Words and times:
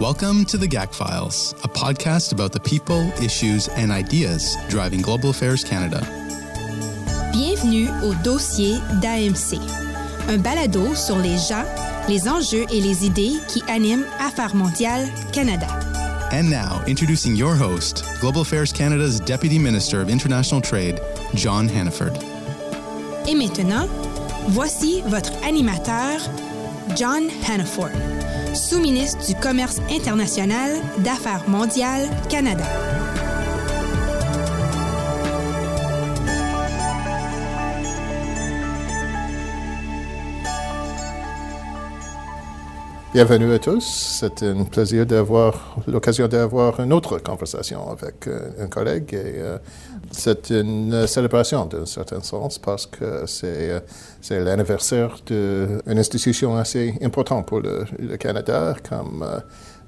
Welcome 0.00 0.44
to 0.46 0.58
the 0.58 0.66
GAC 0.66 0.92
Files, 0.92 1.54
a 1.62 1.68
podcast 1.68 2.32
about 2.32 2.50
the 2.50 2.58
people, 2.58 3.12
issues, 3.22 3.68
and 3.68 3.92
ideas 3.92 4.56
driving 4.68 5.00
Global 5.00 5.30
Affairs 5.30 5.62
Canada. 5.62 6.04
Bienvenue 7.32 7.88
au 8.02 8.12
dossier 8.24 8.80
d'AMC, 9.00 9.60
un 10.28 10.38
balado 10.38 10.96
sur 10.96 11.16
les 11.18 11.38
gens, 11.38 11.64
les 12.08 12.28
enjeux 12.28 12.66
et 12.72 12.80
les 12.80 13.06
idées 13.06 13.34
qui 13.46 13.62
animent 13.68 14.04
Affaires 14.18 14.56
mondiales 14.56 15.08
Canada. 15.32 15.68
And 16.32 16.50
now, 16.50 16.82
introducing 16.88 17.36
your 17.36 17.54
host, 17.54 18.04
Global 18.20 18.42
Affairs 18.42 18.72
Canada's 18.72 19.20
Deputy 19.20 19.60
Minister 19.60 20.00
of 20.00 20.10
International 20.10 20.60
Trade, 20.60 21.00
John 21.34 21.68
Hannaford. 21.68 22.18
Et 23.28 23.36
maintenant, 23.36 23.86
voici 24.48 25.02
votre 25.06 25.32
animateur, 25.44 26.20
John 26.96 27.30
Hannaford, 27.48 27.92
sous-ministre 28.54 29.26
du 29.26 29.34
Commerce 29.34 29.80
international, 29.90 30.72
d'Affaires 30.98 31.48
mondiales 31.48 32.08
Canada. 32.28 32.64
Bienvenue 43.14 43.52
à 43.52 43.60
tous. 43.60 44.18
C'est 44.18 44.42
un 44.42 44.64
plaisir 44.64 45.06
d'avoir 45.06 45.76
l'occasion 45.86 46.26
d'avoir 46.26 46.80
une 46.80 46.92
autre 46.92 47.18
conversation 47.20 47.88
avec 47.88 48.26
euh, 48.26 48.50
un 48.58 48.66
collègue. 48.66 49.14
Et, 49.14 49.38
euh, 49.38 49.56
c'est 50.10 50.50
une 50.50 51.06
célébration 51.06 51.64
d'un 51.66 51.86
certain 51.86 52.20
sens 52.22 52.58
parce 52.58 52.86
que 52.86 53.24
c'est, 53.26 53.70
euh, 53.70 54.44
l'anniversaire 54.44 55.18
d'une 55.24 55.80
institution 55.86 56.56
assez 56.56 56.98
importante 57.02 57.46
pour 57.46 57.60
le, 57.60 57.86
Canada 58.16 58.74
comme 58.88 59.24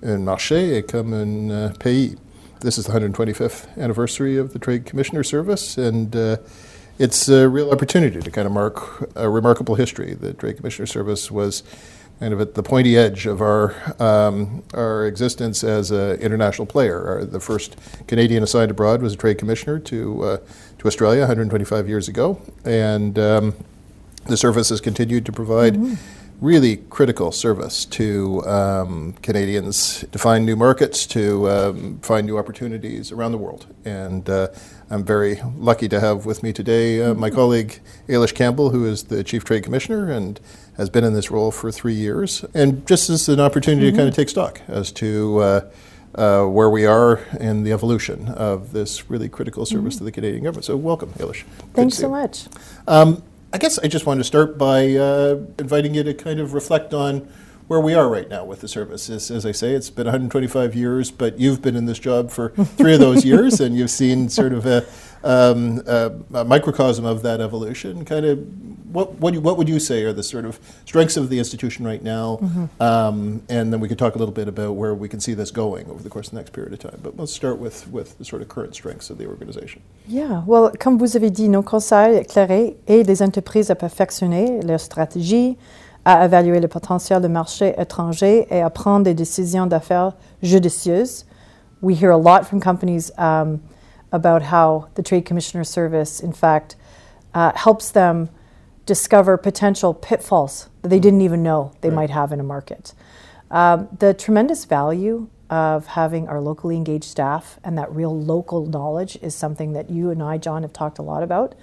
un 0.05 0.19
marché 0.19 0.77
et 0.77 0.83
comme 0.85 1.13
un 1.13 1.71
pays. 1.81 2.15
This 2.61 2.79
is 2.79 2.85
the 2.85 2.93
125th 2.93 3.67
anniversary 3.77 4.39
of 4.39 4.53
the 4.53 4.61
Trade 4.61 4.85
Commissioner 4.85 5.25
Service 5.25 5.77
and 5.79 6.15
uh, 6.15 6.37
it's 7.01 7.29
a 7.29 7.49
real 7.49 7.73
opportunity 7.73 8.21
to 8.21 8.31
kind 8.31 8.47
of 8.47 8.53
mark 8.53 8.79
a 9.17 9.29
remarkable 9.29 9.75
history. 9.75 10.15
The 10.15 10.33
Trade 10.33 10.59
Commissioner 10.59 10.87
Service 10.87 11.29
was 11.29 11.65
kind 12.21 12.33
of 12.33 12.41
at 12.41 12.55
the 12.55 12.63
pointy 12.63 12.97
edge 12.97 13.27
of 13.27 13.41
our 13.41 13.75
um, 14.01 14.63
our 14.75 15.07
existence 15.07 15.63
as 15.63 15.91
an 15.91 16.19
international 16.21 16.67
player. 16.67 17.07
Our, 17.07 17.25
the 17.25 17.41
first 17.41 17.77
Canadian 18.07 18.43
assigned 18.43 18.71
abroad 18.71 19.03
was 19.03 19.15
a 19.15 19.17
trade 19.17 19.39
commissioner 19.39 19.79
to 19.81 20.25
uh, 20.25 20.37
to 20.79 20.87
Australia 20.87 21.21
125 21.21 21.89
years 21.89 22.09
ago, 22.09 22.41
and 22.65 23.19
um, 23.19 23.55
the 24.27 24.37
service 24.37 24.69
has 24.71 24.81
continued 24.81 25.27
to 25.27 25.33
provide. 25.33 25.79
Really 26.39 26.77
critical 26.91 27.33
service 27.33 27.87
to 27.87 28.47
um, 28.47 29.15
Canadians 29.23 30.05
to 30.13 30.19
find 30.19 30.45
new 30.45 30.55
markets, 30.55 31.07
to 31.07 31.49
um, 31.49 31.99
find 32.01 32.27
new 32.27 32.37
opportunities 32.37 33.11
around 33.11 33.33
the 33.33 33.39
world. 33.39 33.65
And 33.87 34.29
uh, 34.29 34.49
I'm 34.89 35.05
very 35.05 35.41
lucky 35.57 35.89
to 35.89 35.99
have 35.99 36.27
with 36.27 36.45
me 36.45 36.53
today 36.53 37.03
uh, 37.03 37.15
my 37.15 37.29
colleague 37.29 37.81
Ailish 38.09 38.35
Campbell, 38.35 38.71
who 38.71 38.87
is 38.87 39.05
the 39.05 39.25
Chief 39.25 39.43
Trade 39.43 39.65
Commissioner 39.65 40.13
and 40.13 40.39
has 40.77 40.91
been 40.91 41.03
in 41.03 41.13
this 41.13 41.29
role 41.29 41.51
for 41.51 41.73
three 41.73 41.95
years. 41.95 42.45
And 42.55 42.87
just 42.87 43.11
as 43.11 43.29
an 43.29 43.41
opportunity 43.41 43.91
to 43.91 43.97
kind 43.97 44.09
of 44.09 44.15
take 44.15 44.29
stock 44.29 44.61
as 44.69 44.93
to 44.93 45.39
uh, 45.39 45.71
uh, 46.15 46.45
where 46.45 46.71
we 46.71 46.87
are 46.87 47.19
in 47.41 47.65
the 47.65 47.73
evolution 47.73 48.29
of 48.29 48.73
this 48.73 49.11
really 49.11 49.29
critical 49.29 49.67
service 49.67 49.97
to 49.97 50.05
the 50.05 50.13
Canadian 50.13 50.45
government. 50.45 50.65
So, 50.65 50.77
welcome, 50.77 51.11
Ailish. 51.15 51.43
Thanks 51.75 51.97
so 51.97 52.09
much. 52.09 52.47
Um, 52.87 53.25
I 53.53 53.59
guess 53.59 53.79
I 53.81 53.89
just 53.89 54.07
wanted 54.07 54.19
to 54.19 54.25
start 54.25 54.57
by 54.57 54.95
uh, 54.95 55.41
inviting 55.59 55.95
you 55.95 56.05
to 56.05 56.15
kind 56.15 56.39
of 56.39 56.55
reflect 56.55 56.95
on 56.95 57.29
where 57.69 57.81
we 57.81 57.95
are 57.95 58.09
right 58.09 58.29
now 58.29 58.45
with 58.45 58.61
the 58.61 58.69
service. 58.69 59.11
As, 59.11 59.31
as 59.31 59.45
I 59.45 59.53
say, 59.53 59.73
it's 59.73 59.91
been 59.91 60.07
125 60.07 60.75
years, 60.75 61.11
but 61.11 61.39
you've 61.39 61.63
been 61.63 61.77
in 61.77 61.87
this 61.87 61.99
job 61.99 62.31
for 62.31 62.51
three 62.77 62.95
of 62.95 63.01
those 63.01 63.25
years, 63.25 63.61
and 63.61 63.77
you've 63.77 63.91
seen 63.91 64.29
sort 64.29 64.53
of 64.53 64.67
a, 64.67 64.87
um, 65.25 65.83
a, 65.87 66.13
a 66.35 66.45
microcosm 66.45 67.05
of 67.05 67.23
that 67.23 67.41
evolution. 67.41 68.05
Kind 68.05 68.25
of, 68.25 68.39
what 68.93 69.15
what, 69.15 69.35
you, 69.35 69.41
what 69.41 69.59
would 69.59 69.69
you 69.69 69.81
say 69.81 70.05
are 70.05 70.13
the 70.13 70.23
sort 70.23 70.45
of 70.45 70.61
strengths 70.85 71.17
of 71.17 71.29
the 71.29 71.39
institution 71.39 71.85
right 71.85 72.03
now? 72.03 72.39
Um, 72.81 73.43
and 73.49 73.73
then 73.73 73.81
we 73.81 73.89
could 73.89 73.99
talk 73.99 74.15
a 74.15 74.19
little 74.19 74.35
bit 74.35 74.49
about 74.49 74.73
where 74.77 74.95
we 74.95 75.09
can 75.09 75.21
see 75.21 75.35
this 75.35 75.51
going 75.51 75.91
over 75.91 76.03
the 76.03 76.09
course 76.09 76.29
of 76.29 76.33
the 76.33 76.39
next 76.39 76.53
period 76.53 76.73
of 76.73 76.79
time. 76.79 77.01
But 77.03 77.17
let's 77.19 77.33
start 77.33 77.59
with 77.59 77.89
with 77.89 78.17
the 78.19 78.25
sort 78.25 78.43
of 78.43 78.49
current 78.49 78.75
strengths 78.75 79.11
of 79.11 79.19
the 79.19 79.27
organization. 79.27 79.83
Yeah, 80.07 80.43
well, 80.47 80.71
comme 80.79 80.99
vous 80.99 81.17
avez 81.17 81.31
dit, 81.31 81.49
nos 81.49 81.63
conseils 81.63 82.17
éclairés 82.17 82.77
et 82.87 83.03
les 83.03 83.23
entreprises 83.23 83.71
à 83.71 83.75
perfectionner 83.75 84.63
leur 84.63 84.81
stratégie, 84.81 85.57
à 86.07 86.25
évaluer 86.25 86.61
le 86.61 86.69
potentiel 86.69 87.21
de 87.21 87.27
marché 87.27 87.75
étranger 87.77 88.47
et 88.51 88.63
à 88.63 88.71
prendre 88.71 89.05
des 89.05 89.13
décisions 89.13 89.67
d'affaires 89.67 90.13
judicieuses. 90.41 91.25
We 91.83 91.97
hear 92.01 92.13
a 92.13 92.17
lot 92.17 92.45
from 92.47 92.61
companies 92.61 93.11
um, 93.19 93.61
about 94.13 94.43
how 94.53 94.87
the 94.95 95.03
Trade 95.03 95.27
Commissioner 95.27 95.65
Service, 95.65 96.21
in 96.21 96.33
fact, 96.33 96.77
uh, 97.35 97.51
helps 97.57 97.91
them 97.91 98.29
discover 98.87 99.37
potential 99.37 99.93
pitfalls 99.93 100.69
that 100.83 100.91
they 100.91 101.01
didn't 101.01 101.23
even 101.23 101.43
know 101.43 101.73
they 101.81 101.89
Right. 101.89 101.97
might 101.97 102.11
have 102.11 102.33
in 102.33 102.39
a 102.39 102.45
market. 102.45 102.95
Um, 103.51 103.89
the 103.99 104.15
tremendous 104.15 104.65
value 104.65 105.27
of 105.51 105.87
having 105.87 106.29
our 106.29 106.41
locally 106.41 106.77
engaged 106.77 107.05
staff 107.05 107.59
and 107.65 107.77
that 107.79 107.93
real 107.93 108.17
local 108.17 108.67
knowledge 108.67 109.19
is 109.23 109.35
something 109.35 109.73
that 109.73 109.91
you 109.91 110.11
and 110.11 110.23
I, 110.23 110.39
John, 110.39 110.63
have 110.63 110.73
talked 110.73 110.99
a 110.99 111.03
lot 111.03 111.25
about. 111.25 111.57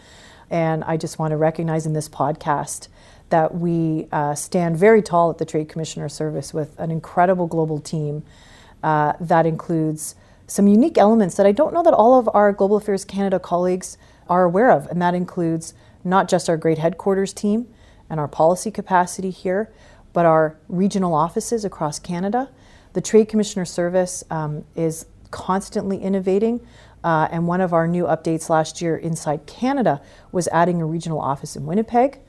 And 0.49 0.83
I 0.83 0.97
just 0.97 1.17
want 1.17 1.31
to 1.31 1.37
recognize 1.37 1.85
in 1.85 1.93
this 1.93 2.09
podcast 2.09 2.89
that 3.33 3.55
we 3.55 4.07
uh, 4.11 4.35
stand 4.35 4.77
very 4.77 5.01
tall 5.01 5.31
at 5.31 5.39
the 5.39 5.45
Trade 5.45 5.67
Commissioner 5.67 6.07
Service 6.07 6.53
with 6.53 6.79
an 6.79 6.91
incredible 6.91 7.47
global 7.47 7.79
team 7.79 8.21
uh, 8.83 9.13
that 9.19 9.47
includes 9.47 10.13
some 10.45 10.67
unique 10.67 10.99
elements 10.99 11.33
that 11.37 11.47
I 11.47 11.51
don't 11.51 11.73
know 11.73 11.81
that 11.81 11.95
all 11.95 12.19
of 12.19 12.29
our 12.31 12.53
Global 12.53 12.75
Affairs 12.75 13.03
Canada 13.03 13.39
colleagues 13.39 13.97
are 14.29 14.43
aware 14.43 14.69
of. 14.69 14.85
And 14.85 15.01
that 15.01 15.15
includes 15.15 15.73
not 16.03 16.29
just 16.29 16.47
our 16.47 16.57
great 16.57 16.77
headquarters 16.77 17.33
team 17.33 17.65
and 18.07 18.19
our 18.19 18.27
policy 18.27 18.69
capacity 18.69 19.31
here, 19.31 19.73
but 20.13 20.27
our 20.27 20.55
regional 20.67 21.15
offices 21.15 21.65
across 21.65 21.97
Canada. 21.97 22.51
The 22.93 23.01
Trade 23.01 23.29
Commissioner 23.29 23.65
Service 23.65 24.23
um, 24.29 24.63
is 24.75 25.07
constantly 25.31 25.97
innovating. 25.97 26.61
Uh, 27.03 27.29
and 27.31 27.47
one 27.47 27.61
of 27.61 27.73
our 27.73 27.87
new 27.87 28.03
updates 28.03 28.47
last 28.47 28.79
year 28.79 28.95
inside 28.95 29.47
Canada 29.47 30.03
was 30.31 30.47
adding 30.49 30.83
a 30.83 30.85
regional 30.85 31.19
office 31.19 31.55
in 31.55 31.65
Winnipeg 31.65 32.19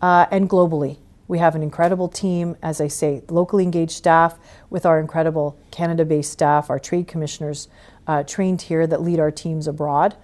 uh, 0.00 0.26
and 0.30 0.48
globally. 0.48 0.98
We 1.28 1.38
have 1.38 1.54
an 1.54 1.62
incredible 1.62 2.08
team, 2.08 2.56
as 2.62 2.80
I 2.80 2.88
say, 2.88 3.22
locally 3.28 3.62
engaged 3.62 3.92
staff 3.92 4.38
with 4.68 4.84
our 4.84 4.98
incredible 4.98 5.56
Canada 5.70 6.04
based 6.04 6.32
staff, 6.32 6.70
our 6.70 6.78
trade 6.78 7.06
commissioners 7.06 7.68
uh, 8.06 8.24
trained 8.24 8.62
here 8.62 8.86
that 8.86 9.00
lead 9.00 9.20
our 9.20 9.30
teams 9.30 9.68
abroad. 9.68 10.16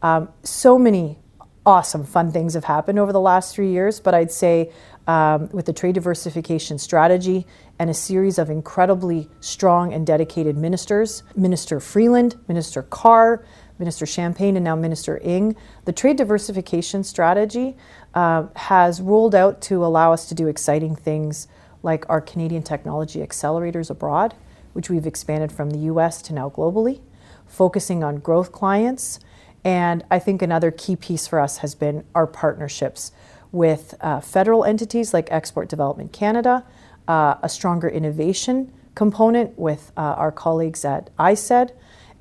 Um, 0.00 0.30
so 0.42 0.78
many 0.78 1.18
awesome, 1.66 2.02
fun 2.02 2.32
things 2.32 2.54
have 2.54 2.64
happened 2.64 2.98
over 2.98 3.12
the 3.12 3.20
last 3.20 3.54
three 3.54 3.70
years, 3.70 4.00
but 4.00 4.14
I'd 4.14 4.32
say 4.32 4.72
um, 5.06 5.50
with 5.50 5.66
the 5.66 5.72
trade 5.72 5.96
diversification 5.96 6.78
strategy 6.78 7.46
and 7.78 7.90
a 7.90 7.94
series 7.94 8.38
of 8.38 8.48
incredibly 8.48 9.28
strong 9.40 9.92
and 9.92 10.06
dedicated 10.06 10.56
ministers 10.56 11.22
Minister 11.36 11.78
Freeland, 11.78 12.36
Minister 12.48 12.82
Carr, 12.84 13.44
Minister 13.78 14.06
Champagne, 14.06 14.56
and 14.56 14.64
now 14.64 14.74
Minister 14.74 15.18
Ng, 15.18 15.56
the 15.84 15.92
trade 15.92 16.16
diversification 16.16 17.04
strategy 17.04 17.76
uh, 18.14 18.46
has 18.56 19.00
rolled 19.00 19.34
out 19.34 19.60
to 19.62 19.84
allow 19.84 20.12
us 20.12 20.26
to 20.28 20.34
do 20.34 20.48
exciting 20.48 20.96
things 20.96 21.48
like 21.82 22.04
our 22.08 22.20
Canadian 22.20 22.62
technology 22.62 23.20
accelerators 23.20 23.90
abroad, 23.90 24.34
which 24.72 24.90
we've 24.90 25.06
expanded 25.06 25.52
from 25.52 25.70
the 25.70 25.78
US 25.78 26.20
to 26.22 26.32
now 26.32 26.50
globally, 26.50 27.00
focusing 27.46 28.02
on 28.02 28.16
growth 28.16 28.52
clients. 28.52 29.20
And 29.64 30.04
I 30.10 30.18
think 30.18 30.42
another 30.42 30.70
key 30.70 30.96
piece 30.96 31.26
for 31.26 31.38
us 31.38 31.58
has 31.58 31.74
been 31.74 32.04
our 32.14 32.26
partnerships 32.26 33.12
with 33.52 33.94
uh, 34.00 34.20
federal 34.20 34.64
entities 34.64 35.14
like 35.14 35.28
Export 35.30 35.68
Development 35.68 36.12
Canada, 36.12 36.64
uh, 37.06 37.36
a 37.42 37.48
stronger 37.48 37.88
innovation 37.88 38.72
component 38.94 39.56
with 39.58 39.92
uh, 39.96 40.00
our 40.00 40.32
colleagues 40.32 40.84
at 40.84 41.08
ISED. 41.18 41.70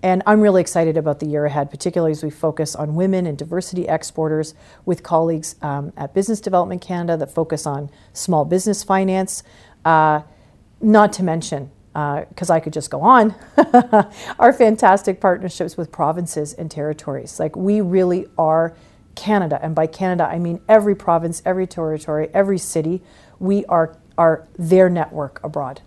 And 0.07 0.23
I'm 0.25 0.39
really 0.39 0.61
excited 0.61 0.95
about 0.95 1.19
the 1.19 1.25
year 1.25 1.45
ahead, 1.45 1.69
particularly 1.69 2.13
as 2.13 2.23
we 2.23 2.29
focus 2.29 2.77
on 2.77 2.95
women 2.95 3.25
and 3.25 3.37
diversity 3.37 3.89
exporters 3.89 4.55
with 4.85 5.03
colleagues 5.03 5.57
um, 5.61 5.91
at 5.97 6.13
Business 6.13 6.39
Development 6.39 6.81
Canada 6.81 7.17
that 7.17 7.29
focus 7.29 7.65
on 7.65 7.89
small 8.13 8.45
business 8.45 8.85
finance. 8.85 9.43
Uh, 9.83 10.21
not 10.79 11.11
to 11.11 11.23
mention, 11.23 11.69
because 11.91 12.49
I 12.49 12.61
could 12.61 12.71
just 12.71 12.89
go 12.89 13.01
on, 13.01 13.35
our 14.39 14.53
fantastic 14.53 15.19
partnerships 15.19 15.75
with 15.75 15.91
provinces 15.91 16.53
and 16.53 16.71
territories. 16.71 17.37
Like, 17.37 17.57
we 17.57 17.81
really 17.81 18.27
are 18.37 18.77
Canada. 19.15 19.59
And 19.61 19.75
by 19.75 19.87
Canada, 19.87 20.25
I 20.25 20.39
mean 20.39 20.61
every 20.69 20.95
province, 20.95 21.41
every 21.43 21.67
territory, 21.67 22.29
every 22.33 22.59
city. 22.59 23.01
We 23.39 23.65
are, 23.65 23.97
are 24.17 24.47
their 24.57 24.89
network 24.89 25.43
abroad. 25.43 25.81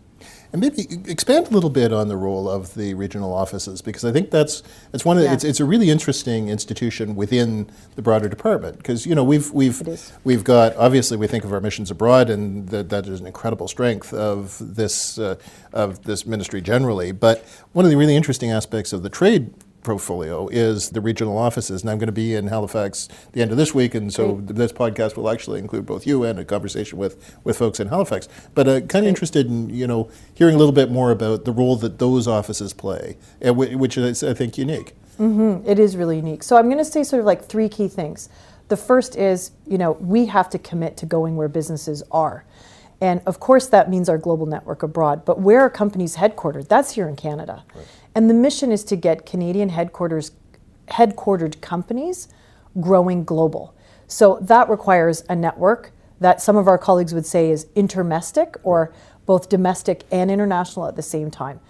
And 0.52 0.60
maybe 0.60 0.86
expand 1.06 1.46
a 1.46 1.50
little 1.50 1.70
bit 1.70 1.92
on 1.92 2.08
the 2.08 2.16
role 2.16 2.48
of 2.48 2.74
the 2.74 2.94
regional 2.94 3.32
offices 3.32 3.82
because 3.82 4.04
I 4.04 4.10
think 4.10 4.30
that's 4.30 4.64
it's 4.92 5.04
one 5.04 5.16
of 5.16 5.24
yeah. 5.24 5.32
it's, 5.32 5.44
it's 5.44 5.60
a 5.60 5.64
really 5.64 5.90
interesting 5.90 6.48
institution 6.48 7.14
within 7.14 7.70
the 7.94 8.02
broader 8.02 8.28
department. 8.28 8.78
Because 8.78 9.06
you 9.06 9.14
know 9.14 9.22
we've 9.22 9.52
we've 9.52 9.80
we've 10.24 10.42
got 10.42 10.74
obviously 10.76 11.16
we 11.16 11.28
think 11.28 11.44
of 11.44 11.52
our 11.52 11.60
missions 11.60 11.90
abroad 11.90 12.30
and 12.30 12.68
that, 12.70 12.88
that 12.88 13.06
is 13.06 13.20
an 13.20 13.26
incredible 13.26 13.68
strength 13.68 14.12
of 14.12 14.56
this 14.74 15.18
uh, 15.18 15.36
of 15.72 16.02
this 16.02 16.26
ministry 16.26 16.60
generally. 16.60 17.12
But 17.12 17.44
one 17.72 17.84
of 17.84 17.90
the 17.90 17.96
really 17.96 18.16
interesting 18.16 18.50
aspects 18.50 18.92
of 18.92 19.04
the 19.04 19.10
trade 19.10 19.54
portfolio 19.82 20.48
is 20.48 20.90
the 20.90 21.00
regional 21.00 21.36
offices. 21.36 21.82
And 21.82 21.90
I'm 21.90 21.98
going 21.98 22.06
to 22.06 22.12
be 22.12 22.34
in 22.34 22.48
Halifax 22.48 23.08
the 23.32 23.42
end 23.42 23.50
of 23.50 23.56
this 23.56 23.74
week, 23.74 23.94
and 23.94 24.12
so 24.12 24.34
Great. 24.34 24.56
this 24.56 24.72
podcast 24.72 25.16
will 25.16 25.30
actually 25.30 25.58
include 25.58 25.86
both 25.86 26.06
you 26.06 26.24
and 26.24 26.38
a 26.38 26.44
conversation 26.44 26.98
with, 26.98 27.38
with 27.44 27.58
folks 27.58 27.80
in 27.80 27.88
Halifax. 27.88 28.28
But 28.54 28.68
uh, 28.68 28.80
kind 28.82 29.04
of 29.04 29.08
interested 29.08 29.46
in 29.46 29.70
you 29.70 29.86
know 29.86 30.10
hearing 30.34 30.54
a 30.54 30.58
little 30.58 30.72
bit 30.72 30.90
more 30.90 31.10
about 31.10 31.44
the 31.44 31.52
role 31.52 31.76
that 31.76 31.98
those 31.98 32.26
offices 32.28 32.72
play, 32.72 33.16
uh, 33.46 33.54
which 33.54 33.96
is 33.96 34.22
I 34.22 34.34
think 34.34 34.58
unique. 34.58 34.94
Mm-hmm. 35.18 35.68
It 35.68 35.78
is 35.78 35.96
really 35.96 36.16
unique. 36.16 36.42
So 36.42 36.56
I'm 36.56 36.66
going 36.66 36.78
to 36.78 36.84
say 36.84 37.02
sort 37.02 37.20
of 37.20 37.26
like 37.26 37.44
three 37.44 37.68
key 37.68 37.88
things. 37.88 38.28
The 38.68 38.76
first 38.76 39.16
is 39.16 39.52
you 39.66 39.78
know 39.78 39.92
we 39.92 40.26
have 40.26 40.48
to 40.50 40.58
commit 40.58 40.96
to 40.98 41.06
going 41.06 41.36
where 41.36 41.48
businesses 41.48 42.02
are. 42.10 42.44
And 43.02 43.22
of 43.24 43.40
course, 43.40 43.66
that 43.68 43.88
means 43.88 44.08
our 44.08 44.18
global 44.18 44.46
network 44.46 44.82
abroad. 44.82 45.24
But 45.24 45.40
where 45.40 45.60
are 45.60 45.70
companies 45.70 46.16
headquartered? 46.16 46.68
That's 46.68 46.92
here 46.92 47.08
in 47.08 47.16
Canada. 47.16 47.64
Right. 47.74 47.86
And 48.14 48.28
the 48.28 48.34
mission 48.34 48.72
is 48.72 48.84
to 48.84 48.96
get 48.96 49.26
Canadian 49.26 49.70
headquarters, 49.70 50.32
headquartered 50.88 51.60
companies 51.60 52.28
growing 52.80 53.24
global. 53.24 53.74
So 54.06 54.38
that 54.42 54.68
requires 54.68 55.24
a 55.28 55.36
network 55.36 55.92
that 56.20 56.40
some 56.40 56.56
of 56.56 56.68
our 56.68 56.78
colleagues 56.78 57.14
would 57.14 57.26
say 57.26 57.50
is 57.50 57.66
intermestic 57.74 58.56
or 58.62 58.92
both 59.26 59.48
domestic 59.48 60.04
and 60.10 60.30
international 60.30 60.86
at 60.86 60.96
the 60.96 61.02
same 61.02 61.30
time. 61.30 61.60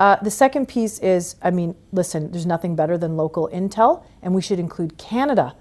Uh, 0.00 0.16
the 0.22 0.30
second 0.30 0.68
piece 0.68 0.98
is 1.00 1.34
I 1.42 1.50
mean, 1.50 1.74
listen, 1.92 2.30
there's 2.30 2.46
nothing 2.46 2.76
better 2.76 2.96
than 2.96 3.16
local 3.16 3.48
intel, 3.52 4.04
and 4.22 4.32
we 4.34 4.40
should 4.40 4.60
include 4.60 4.96
Canada 4.96 5.56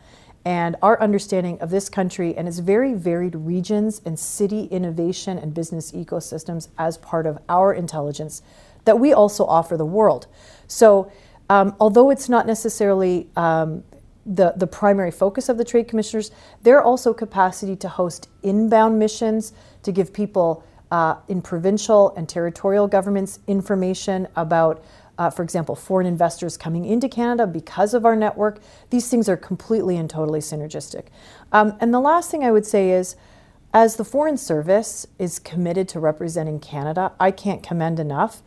and 0.46 0.78
our 0.82 1.02
understanding 1.02 1.60
of 1.60 1.72
this 1.72 1.90
country 1.90 2.38
and 2.38 2.48
its 2.48 2.60
very 2.60 2.94
varied 2.94 3.36
regions 3.36 4.02
and 4.06 4.18
city 4.18 4.66
innovation 4.66 5.38
and 5.38 5.54
business 5.54 5.92
ecosystems 5.92 6.70
as 6.78 6.98
part 7.00 7.26
of 7.26 7.38
our 7.50 7.74
intelligence 7.74 8.42
that 8.88 9.00
we 9.00 9.14
also 9.14 9.46
offer 9.46 9.78
the 9.78 9.86
world. 9.86 10.28
So, 10.68 11.12
um, 11.50 11.76
although 11.80 12.10
it's 12.10 12.28
not 12.30 12.48
necessarily 12.48 13.28
um, 13.36 13.84
the, 14.26 14.54
the 14.58 14.68
primary 14.68 15.12
focus 15.12 15.50
of 15.50 15.58
the 15.58 15.64
trade 15.64 15.88
commissioners, 15.88 16.32
their 16.64 16.82
also 16.82 17.14
capacity 17.14 17.76
to 17.78 17.90
host 17.90 18.30
inbound 18.44 18.98
missions 18.98 19.54
to 19.84 19.92
give 19.92 20.12
people 20.12 20.64
uh, 20.92 21.16
in 21.28 21.42
provincial 21.42 22.14
and 22.16 22.28
territorial 22.28 22.88
governments 22.88 23.40
information 23.48 24.28
about, 24.36 24.84
uh, 25.18 25.30
for 25.30 25.44
example, 25.44 25.76
foreign 25.76 26.08
investors 26.08 26.58
coming 26.58 26.86
into 26.86 27.10
Canada 27.10 27.46
because 27.46 27.94
of 27.94 28.06
our 28.06 28.16
network. 28.16 28.60
These 28.90 29.10
things 29.10 29.28
are 29.30 29.38
completely 29.38 29.98
and 29.98 30.10
totally 30.10 30.40
synergistic. 30.40 31.08
Um, 31.52 31.78
and 31.80 31.94
the 31.94 32.00
last 32.00 32.32
thing 32.32 32.44
I 32.44 32.52
would 32.52 32.66
say 32.66 32.92
is, 32.92 33.16
as 33.74 33.98
the 33.98 34.06
Foreign 34.06 34.38
Service 34.38 35.06
is 35.20 35.40
committed 35.40 35.90
to 35.90 36.00
representing 36.00 36.60
Canada, 36.60 37.12
I 37.20 37.32
can't 37.32 37.62
commend 37.62 38.00
enough 38.00 38.42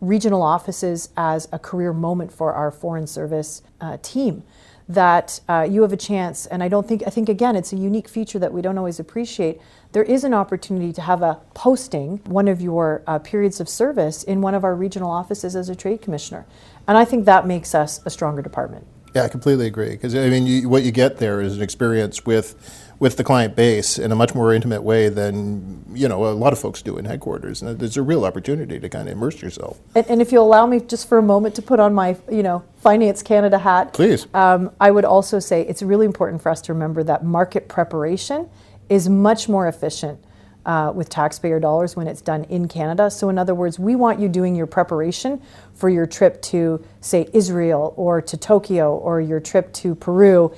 regional 0.00 0.42
offices 0.42 1.10
as 1.16 1.48
a 1.52 1.58
career 1.58 1.92
moment 1.92 2.32
for 2.32 2.52
our 2.52 2.70
Foreign 2.70 3.06
Service 3.06 3.62
uh, 3.80 3.96
team. 4.02 4.42
That 4.90 5.40
uh, 5.50 5.66
you 5.70 5.82
have 5.82 5.92
a 5.92 5.98
chance, 5.98 6.46
and 6.46 6.62
I 6.62 6.68
don't 6.68 6.88
think, 6.88 7.02
I 7.06 7.10
think 7.10 7.28
again, 7.28 7.56
it's 7.56 7.74
a 7.74 7.76
unique 7.76 8.08
feature 8.08 8.38
that 8.38 8.54
we 8.54 8.62
don't 8.62 8.78
always 8.78 8.98
appreciate. 8.98 9.60
There 9.92 10.02
is 10.02 10.24
an 10.24 10.32
opportunity 10.32 10.94
to 10.94 11.02
have 11.02 11.20
a 11.20 11.40
posting, 11.52 12.18
one 12.24 12.48
of 12.48 12.62
your 12.62 13.02
uh, 13.06 13.18
periods 13.18 13.60
of 13.60 13.68
service, 13.68 14.22
in 14.22 14.40
one 14.40 14.54
of 14.54 14.64
our 14.64 14.74
regional 14.74 15.10
offices 15.10 15.54
as 15.54 15.68
a 15.68 15.76
trade 15.76 16.00
commissioner. 16.00 16.46
And 16.86 16.96
I 16.96 17.04
think 17.04 17.26
that 17.26 17.46
makes 17.46 17.74
us 17.74 18.00
a 18.06 18.10
stronger 18.10 18.40
department. 18.40 18.86
Yeah, 19.14 19.24
I 19.24 19.28
completely 19.28 19.66
agree. 19.66 19.90
Because 19.90 20.14
I 20.14 20.30
mean, 20.30 20.46
you, 20.46 20.68
what 20.68 20.84
you 20.84 20.90
get 20.90 21.18
there 21.18 21.42
is 21.42 21.56
an 21.56 21.62
experience 21.62 22.24
with 22.24 22.54
with 23.00 23.16
the 23.16 23.24
client 23.24 23.54
base 23.54 23.98
in 23.98 24.10
a 24.10 24.16
much 24.16 24.34
more 24.34 24.52
intimate 24.52 24.82
way 24.82 25.08
than 25.08 25.84
you 25.92 26.08
know 26.08 26.26
a 26.26 26.32
lot 26.32 26.52
of 26.52 26.58
folks 26.58 26.82
do 26.82 26.98
in 26.98 27.04
headquarters. 27.04 27.62
And 27.62 27.78
there's 27.78 27.96
a 27.96 28.02
real 28.02 28.24
opportunity 28.24 28.80
to 28.80 28.88
kind 28.88 29.08
of 29.08 29.12
immerse 29.12 29.40
yourself. 29.40 29.78
And, 29.94 30.06
and 30.08 30.22
if 30.22 30.32
you'll 30.32 30.46
allow 30.46 30.66
me 30.66 30.80
just 30.80 31.08
for 31.08 31.18
a 31.18 31.22
moment 31.22 31.54
to 31.56 31.62
put 31.62 31.80
on 31.80 31.94
my 31.94 32.16
you 32.30 32.42
know 32.42 32.64
Finance 32.78 33.22
Canada 33.22 33.58
hat, 33.58 33.92
please. 33.92 34.26
Um, 34.34 34.70
I 34.80 34.90
would 34.90 35.04
also 35.04 35.38
say 35.38 35.62
it's 35.62 35.82
really 35.82 36.06
important 36.06 36.42
for 36.42 36.50
us 36.50 36.60
to 36.62 36.72
remember 36.72 37.02
that 37.04 37.24
market 37.24 37.68
preparation 37.68 38.48
is 38.88 39.08
much 39.08 39.48
more 39.48 39.68
efficient. 39.68 40.20
Uh, 40.66 40.92
with 40.92 41.08
taxpayer 41.08 41.58
dollars 41.58 41.96
when 41.96 42.06
it's 42.06 42.20
done 42.20 42.44
in 42.44 42.68
Canada. 42.68 43.10
So, 43.10 43.30
in 43.30 43.38
other 43.38 43.54
words, 43.54 43.78
we 43.78 43.96
want 43.96 44.20
you 44.20 44.28
doing 44.28 44.54
your 44.54 44.66
preparation 44.66 45.40
for 45.72 45.88
your 45.88 46.04
trip 46.04 46.42
to, 46.42 46.84
say, 47.00 47.26
Israel 47.32 47.94
or 47.96 48.20
to 48.20 48.36
Tokyo 48.36 48.94
or 48.94 49.18
your 49.18 49.40
trip 49.40 49.72
to 49.74 49.94
Peru 49.94 50.54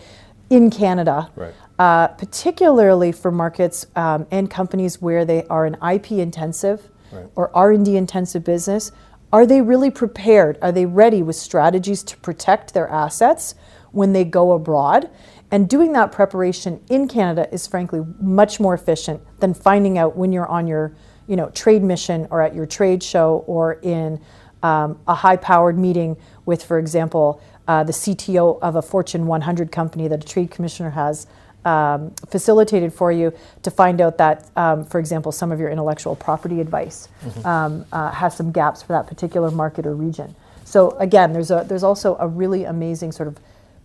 in 0.48 0.68
Canada. 0.68 1.30
Right 1.36 1.54
uh, 1.80 2.08
particularly 2.08 3.10
for 3.10 3.30
markets 3.30 3.86
um, 3.96 4.26
and 4.30 4.50
companies 4.50 5.00
where 5.00 5.24
they 5.24 5.44
are 5.44 5.64
an 5.64 5.78
IP 5.82 6.12
intensive 6.12 6.90
right. 7.10 7.24
or 7.36 7.50
R&D 7.56 7.96
intensive 7.96 8.44
business. 8.44 8.92
Are 9.32 9.46
they 9.46 9.62
really 9.62 9.90
prepared? 9.90 10.58
Are 10.60 10.72
they 10.72 10.84
ready 10.84 11.22
with 11.22 11.36
strategies 11.36 12.02
to 12.02 12.18
protect 12.18 12.74
their 12.74 12.86
assets 12.88 13.54
when 13.92 14.12
they 14.12 14.24
go 14.24 14.52
abroad? 14.52 15.08
And 15.50 15.70
doing 15.70 15.94
that 15.94 16.12
preparation 16.12 16.84
in 16.90 17.08
Canada 17.08 17.48
is 17.50 17.66
frankly 17.66 18.04
much 18.20 18.60
more 18.60 18.74
efficient 18.74 19.22
than 19.40 19.54
finding 19.54 19.96
out 19.96 20.14
when 20.14 20.32
you're 20.32 20.48
on 20.48 20.66
your 20.66 20.94
you 21.28 21.36
know, 21.36 21.48
trade 21.48 21.82
mission 21.82 22.28
or 22.30 22.42
at 22.42 22.54
your 22.54 22.66
trade 22.66 23.02
show 23.02 23.42
or 23.46 23.74
in 23.80 24.20
um, 24.62 25.00
a 25.08 25.14
high 25.14 25.36
powered 25.36 25.78
meeting 25.78 26.18
with, 26.44 26.62
for 26.62 26.78
example, 26.78 27.40
uh, 27.66 27.82
the 27.84 27.92
CTO 27.92 28.58
of 28.60 28.76
a 28.76 28.82
Fortune 28.82 29.26
100 29.26 29.72
company 29.72 30.08
that 30.08 30.22
a 30.22 30.26
trade 30.26 30.50
commissioner 30.50 30.90
has 30.90 31.26
um, 31.64 32.10
facilitated 32.28 32.92
for 32.92 33.12
you 33.12 33.32
to 33.62 33.70
find 33.70 34.00
out 34.00 34.18
that, 34.18 34.48
um, 34.56 34.84
for 34.84 34.98
example, 34.98 35.32
some 35.32 35.52
of 35.52 35.60
your 35.60 35.70
intellectual 35.70 36.16
property 36.16 36.60
advice 36.60 37.08
mm-hmm. 37.24 37.46
um, 37.46 37.84
uh, 37.92 38.10
has 38.10 38.36
some 38.36 38.52
gaps 38.52 38.82
for 38.82 38.92
that 38.92 39.06
particular 39.06 39.50
market 39.50 39.86
or 39.86 39.94
region. 39.94 40.34
So 40.64 40.92
again, 40.98 41.32
there's 41.32 41.50
a 41.50 41.64
there's 41.66 41.82
also 41.82 42.16
a 42.20 42.28
really 42.28 42.64
amazing 42.64 43.12
sort 43.12 43.28
of 43.28 43.38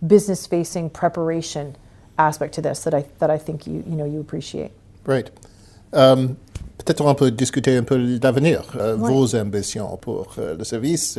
business-facing 0.06 0.90
preparation 0.90 1.76
aspect 2.18 2.54
to 2.54 2.62
this 2.62 2.84
that 2.84 2.94
I 2.94 3.04
that 3.18 3.30
I 3.30 3.38
think 3.38 3.66
you 3.66 3.82
you 3.86 3.96
know 3.96 4.04
you 4.04 4.20
appreciate. 4.20 4.70
Right. 5.04 5.30
Um, 5.92 6.36
peut-être 6.78 7.00
on 7.00 7.14
peut 7.14 7.30
discuter 7.30 7.76
un 7.76 7.82
peu 7.82 8.18
d'avenir, 8.18 8.62
euh, 8.76 8.96
ouais. 8.96 9.10
vos 9.10 9.34
ambitions 9.34 9.96
pour 9.96 10.34
euh, 10.38 10.56
le 10.56 10.64
service. 10.64 11.18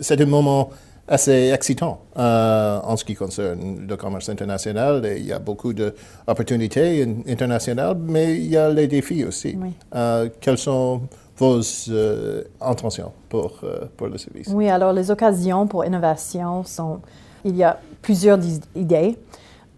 C'est 0.00 0.20
un 0.20 0.26
moment 0.26 0.70
assez 1.08 1.50
excitant 1.52 2.00
euh, 2.18 2.80
en 2.82 2.96
ce 2.96 3.04
qui 3.04 3.14
concerne 3.14 3.86
le 3.88 3.96
commerce 3.96 4.28
international. 4.28 5.04
Et 5.06 5.18
il 5.18 5.26
y 5.26 5.32
a 5.32 5.38
beaucoup 5.38 5.72
d'opportunités 5.72 7.06
internationales, 7.28 7.96
mais 7.98 8.34
il 8.36 8.46
y 8.46 8.56
a 8.56 8.68
les 8.68 8.86
défis 8.86 9.24
aussi. 9.24 9.56
Oui. 9.60 9.72
Euh, 9.94 10.28
quelles 10.40 10.58
sont 10.58 11.02
vos 11.36 11.60
euh, 11.88 12.42
intentions 12.60 13.12
pour, 13.28 13.60
pour 13.96 14.08
le 14.08 14.18
service? 14.18 14.48
Oui, 14.52 14.68
alors 14.68 14.92
les 14.92 15.10
occasions 15.10 15.66
pour 15.66 15.84
innovation 15.84 16.64
sont, 16.64 17.00
il 17.44 17.56
y 17.56 17.64
a 17.64 17.78
plusieurs 18.02 18.38
idées. 18.74 19.16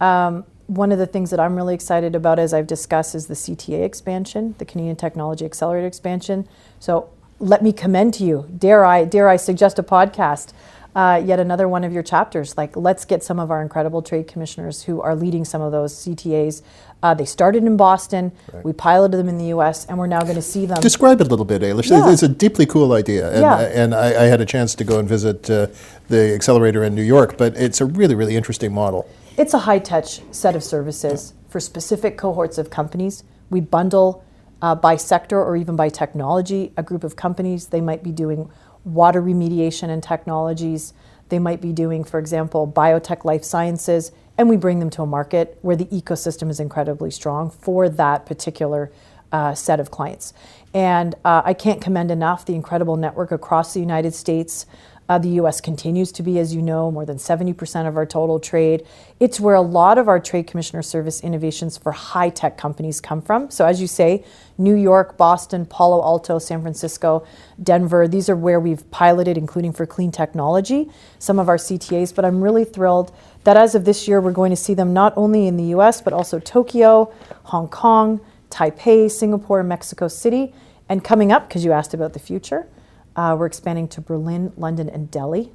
Um, 0.01 0.43
one 0.67 0.91
of 0.91 0.99
the 0.99 1.05
things 1.05 1.29
that 1.29 1.39
I'm 1.39 1.55
really 1.55 1.75
excited 1.75 2.15
about, 2.15 2.39
as 2.39 2.53
I've 2.53 2.67
discussed, 2.67 3.13
is 3.13 3.27
the 3.27 3.35
CTA 3.35 3.83
expansion, 3.83 4.55
the 4.57 4.65
Canadian 4.65 4.95
Technology 4.95 5.45
Accelerator 5.45 5.85
expansion. 5.85 6.47
So 6.79 7.09
let 7.39 7.61
me 7.61 7.73
commend 7.73 8.13
to 8.15 8.23
you. 8.23 8.45
Dare 8.57 8.85
I, 8.85 9.03
dare 9.03 9.27
I 9.27 9.35
suggest 9.35 9.79
a 9.79 9.83
podcast? 9.83 10.53
Uh, 10.95 11.21
yet 11.23 11.39
another 11.39 11.67
one 11.67 11.83
of 11.83 11.93
your 11.93 12.03
chapters. 12.03 12.57
Like, 12.57 12.75
let's 12.75 13.05
get 13.05 13.23
some 13.23 13.39
of 13.39 13.49
our 13.49 13.61
incredible 13.61 14.01
trade 14.01 14.27
commissioners 14.27 14.83
who 14.83 15.01
are 15.01 15.15
leading 15.15 15.45
some 15.45 15.61
of 15.61 15.71
those 15.71 15.93
CTAs. 15.93 16.61
Uh, 17.01 17.13
they 17.13 17.25
started 17.25 17.63
in 17.63 17.77
Boston. 17.77 18.31
Right. 18.53 18.65
We 18.65 18.73
piloted 18.73 19.19
them 19.19 19.29
in 19.29 19.37
the 19.37 19.45
U.S., 19.45 19.85
and 19.85 19.97
we're 19.97 20.07
now 20.07 20.21
going 20.21 20.35
to 20.35 20.41
see 20.41 20.65
them. 20.65 20.81
Describe 20.81 21.21
it 21.21 21.27
a 21.27 21.29
little 21.29 21.45
bit, 21.45 21.61
Ailish. 21.61 21.89
Yeah. 21.89 22.11
It's 22.11 22.23
a 22.23 22.27
deeply 22.27 22.65
cool 22.65 22.93
idea, 22.93 23.31
and, 23.31 23.41
yeah. 23.41 23.59
and 23.59 23.95
I, 23.95 24.23
I, 24.23 24.25
had 24.25 24.41
a 24.41 24.45
chance 24.45 24.75
to 24.75 24.83
go 24.83 24.99
and 24.99 25.07
visit 25.07 25.49
uh, 25.49 25.67
the 26.09 26.33
accelerator 26.33 26.83
in 26.83 26.93
New 26.93 27.03
York. 27.03 27.37
But 27.37 27.55
it's 27.55 27.81
a 27.81 27.85
really, 27.85 28.15
really 28.15 28.35
interesting 28.35 28.73
model. 28.73 29.09
It's 29.37 29.53
a 29.53 29.59
high-touch 29.59 30.21
set 30.31 30.55
of 30.55 30.63
services 30.63 31.33
yeah. 31.33 31.51
for 31.51 31.59
specific 31.59 32.17
cohorts 32.17 32.57
of 32.57 32.69
companies. 32.69 33.23
We 33.49 33.61
bundle 33.61 34.23
uh, 34.61 34.75
by 34.75 34.95
sector 34.95 35.41
or 35.41 35.55
even 35.55 35.75
by 35.75 35.89
technology 35.89 36.73
a 36.77 36.83
group 36.83 37.03
of 37.03 37.15
companies. 37.15 37.67
They 37.67 37.81
might 37.81 38.03
be 38.03 38.11
doing 38.11 38.49
water 38.83 39.21
remediation 39.21 39.89
and 39.89 40.01
technologies. 40.01 40.93
They 41.29 41.39
might 41.39 41.61
be 41.61 41.71
doing, 41.71 42.03
for 42.03 42.19
example, 42.19 42.67
biotech 42.67 43.23
life 43.23 43.43
sciences, 43.43 44.11
and 44.37 44.49
we 44.49 44.57
bring 44.57 44.79
them 44.79 44.89
to 44.91 45.03
a 45.03 45.05
market 45.05 45.57
where 45.61 45.75
the 45.75 45.85
ecosystem 45.85 46.49
is 46.49 46.59
incredibly 46.59 47.11
strong 47.11 47.49
for 47.49 47.87
that 47.89 48.25
particular 48.25 48.91
uh, 49.31 49.53
set 49.53 49.79
of 49.79 49.91
clients. 49.91 50.33
And 50.73 51.15
uh, 51.23 51.41
I 51.45 51.53
can't 51.53 51.81
commend 51.81 52.11
enough 52.11 52.45
the 52.45 52.55
incredible 52.55 52.97
network 52.97 53.31
across 53.31 53.73
the 53.73 53.79
United 53.79 54.13
States 54.13 54.65
Uh, 55.09 55.17
the 55.17 55.29
US 55.41 55.59
continues 55.59 56.11
to 56.13 56.23
be, 56.23 56.39
as 56.39 56.55
you 56.55 56.61
know, 56.61 56.89
more 56.89 57.05
than 57.05 57.17
70% 57.17 57.87
of 57.87 57.97
our 57.97 58.05
total 58.05 58.39
trade. 58.39 58.85
It's 59.19 59.39
where 59.39 59.55
a 59.55 59.61
lot 59.61 59.97
of 59.97 60.07
our 60.07 60.19
Trade 60.19 60.47
Commissioner 60.47 60.81
Service 60.81 61.21
innovations 61.21 61.77
for 61.77 61.91
high 61.91 62.29
tech 62.29 62.57
companies 62.57 63.01
come 63.01 63.21
from. 63.21 63.51
So, 63.51 63.65
as 63.65 63.81
you 63.81 63.87
say, 63.87 64.23
New 64.57 64.75
York, 64.75 65.17
Boston, 65.17 65.65
Palo 65.65 66.01
Alto, 66.01 66.39
San 66.39 66.61
Francisco, 66.61 67.25
Denver, 67.61 68.07
these 68.07 68.29
are 68.29 68.35
where 68.35 68.59
we've 68.59 68.89
piloted, 68.91 69.37
including 69.37 69.73
for 69.73 69.85
clean 69.85 70.11
technology, 70.11 70.89
some 71.19 71.39
of 71.39 71.49
our 71.49 71.57
CTAs. 71.57 72.15
But 72.15 72.23
I'm 72.23 72.41
really 72.41 72.63
thrilled 72.63 73.11
that 73.43 73.57
as 73.57 73.75
of 73.75 73.85
this 73.85 74.07
year, 74.07 74.21
we're 74.21 74.31
going 74.31 74.51
to 74.51 74.55
see 74.55 74.73
them 74.73 74.93
not 74.93 75.13
only 75.17 75.47
in 75.47 75.57
the 75.57 75.75
US, 75.75 75.99
but 75.99 76.13
also 76.13 76.39
Tokyo, 76.39 77.11
Hong 77.43 77.67
Kong, 77.67 78.21
Taipei, 78.49 79.09
Singapore, 79.09 79.63
Mexico 79.63 80.07
City, 80.07 80.53
and 80.87 81.03
coming 81.03 81.31
up, 81.31 81.47
because 81.47 81.65
you 81.65 81.71
asked 81.71 81.93
about 81.93 82.13
the 82.13 82.19
future. 82.19 82.67
Uh, 83.15 83.35
we're 83.37 83.45
expanding 83.45 83.87
to 83.87 84.01
Berlin, 84.01 84.51
London, 84.57 84.89
and 84.89 85.11
Delhi. 85.11 85.51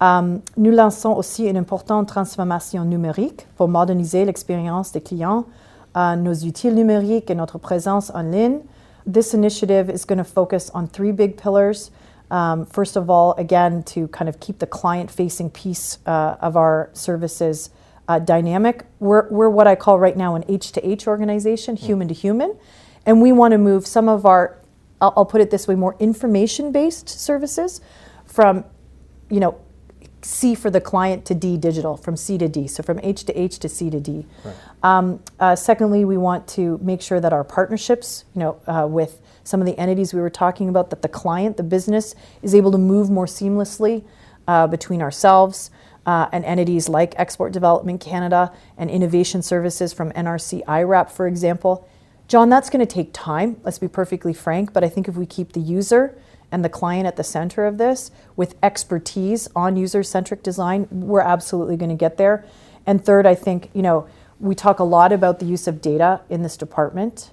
Um, 0.00 0.42
nous 0.56 0.72
lançons 0.72 1.16
aussi 1.16 1.46
une 1.48 1.56
importante 1.56 2.08
transformation 2.08 2.84
numérique 2.84 3.46
pour 3.56 3.68
moderniser 3.68 4.24
l'expérience 4.24 4.92
des 4.92 5.00
clients, 5.00 5.46
uh, 5.94 6.16
nos 6.16 6.34
outils 6.44 6.72
numériques 6.72 7.30
et 7.30 7.34
notre 7.34 7.58
présence 7.58 8.10
en 8.10 8.22
ligne. 8.30 8.60
This 9.06 9.34
initiative 9.34 9.88
is 9.88 10.04
going 10.04 10.18
to 10.18 10.24
focus 10.24 10.70
on 10.74 10.86
three 10.86 11.12
big 11.12 11.36
pillars. 11.36 11.90
Um, 12.30 12.66
first 12.66 12.96
of 12.96 13.08
all, 13.08 13.34
again, 13.38 13.82
to 13.84 14.08
kind 14.08 14.28
of 14.28 14.40
keep 14.40 14.58
the 14.58 14.66
client 14.66 15.10
facing 15.10 15.50
piece 15.50 15.98
uh, 16.06 16.36
of 16.40 16.56
our 16.56 16.90
services 16.92 17.70
uh, 18.08 18.18
dynamic. 18.18 18.84
We're, 18.98 19.28
we're 19.28 19.48
what 19.48 19.66
I 19.66 19.76
call 19.76 19.98
right 19.98 20.16
now 20.16 20.34
an 20.34 20.44
H 20.48 20.72
to 20.72 20.86
H 20.86 21.06
organization, 21.06 21.76
human 21.76 22.08
to 22.08 22.14
human. 22.14 22.56
And 23.06 23.20
we 23.22 23.32
want 23.32 23.52
to 23.52 23.58
move 23.58 23.86
some 23.86 24.08
of 24.08 24.26
our 24.26 24.56
I'll, 25.00 25.12
I'll 25.16 25.26
put 25.26 25.40
it 25.40 25.50
this 25.50 25.66
way, 25.68 25.74
more 25.74 25.96
information-based 25.98 27.08
services 27.08 27.80
from, 28.24 28.64
you 29.30 29.40
know, 29.40 29.60
C 30.22 30.54
for 30.54 30.70
the 30.70 30.80
client 30.80 31.26
to 31.26 31.34
D 31.34 31.58
digital, 31.58 31.96
from 31.96 32.16
C 32.16 32.38
to 32.38 32.48
D, 32.48 32.66
so 32.66 32.82
from 32.82 32.98
H 33.02 33.24
to 33.24 33.38
H 33.38 33.58
to 33.58 33.68
C 33.68 33.90
to 33.90 34.00
D. 34.00 34.26
Right. 34.44 34.54
Um, 34.82 35.22
uh, 35.38 35.54
secondly, 35.54 36.04
we 36.04 36.16
want 36.16 36.48
to 36.48 36.78
make 36.82 37.02
sure 37.02 37.20
that 37.20 37.32
our 37.32 37.44
partnerships, 37.44 38.24
you 38.34 38.40
know, 38.40 38.60
uh, 38.66 38.86
with 38.88 39.20
some 39.44 39.60
of 39.60 39.66
the 39.66 39.78
entities 39.78 40.14
we 40.14 40.20
were 40.20 40.30
talking 40.30 40.68
about, 40.70 40.88
that 40.90 41.02
the 41.02 41.08
client, 41.08 41.58
the 41.58 41.62
business, 41.62 42.14
is 42.42 42.54
able 42.54 42.72
to 42.72 42.78
move 42.78 43.10
more 43.10 43.26
seamlessly 43.26 44.04
uh, 44.48 44.66
between 44.66 45.02
ourselves 45.02 45.70
uh, 46.06 46.28
and 46.32 46.44
entities 46.44 46.88
like 46.88 47.14
Export 47.18 47.52
Development 47.52 48.00
Canada 48.00 48.52
and 48.76 48.90
Innovation 48.90 49.42
Services 49.42 49.92
from 49.92 50.10
NRC 50.12 50.62
IRAP, 50.66 51.10
for 51.10 51.26
example. 51.26 51.88
John, 52.26 52.48
that's 52.48 52.70
going 52.70 52.84
to 52.84 52.92
take 52.92 53.10
time, 53.12 53.60
let's 53.64 53.78
be 53.78 53.88
perfectly 53.88 54.32
frank, 54.32 54.72
but 54.72 54.82
I 54.82 54.88
think 54.88 55.08
if 55.08 55.16
we 55.16 55.26
keep 55.26 55.52
the 55.52 55.60
user 55.60 56.18
and 56.50 56.64
the 56.64 56.70
client 56.70 57.06
at 57.06 57.16
the 57.16 57.24
center 57.24 57.66
of 57.66 57.76
this 57.76 58.10
with 58.34 58.54
expertise 58.62 59.46
on 59.54 59.76
user 59.76 60.02
centric 60.02 60.42
design, 60.42 60.88
we're 60.90 61.20
absolutely 61.20 61.76
going 61.76 61.90
to 61.90 61.96
get 61.96 62.16
there. 62.16 62.46
And 62.86 63.04
third, 63.04 63.26
I 63.26 63.34
think, 63.34 63.70
you 63.74 63.82
know, 63.82 64.08
we 64.40 64.54
talk 64.54 64.78
a 64.78 64.84
lot 64.84 65.12
about 65.12 65.38
the 65.38 65.46
use 65.46 65.66
of 65.66 65.82
data 65.82 66.22
in 66.30 66.42
this 66.42 66.56
department, 66.56 67.30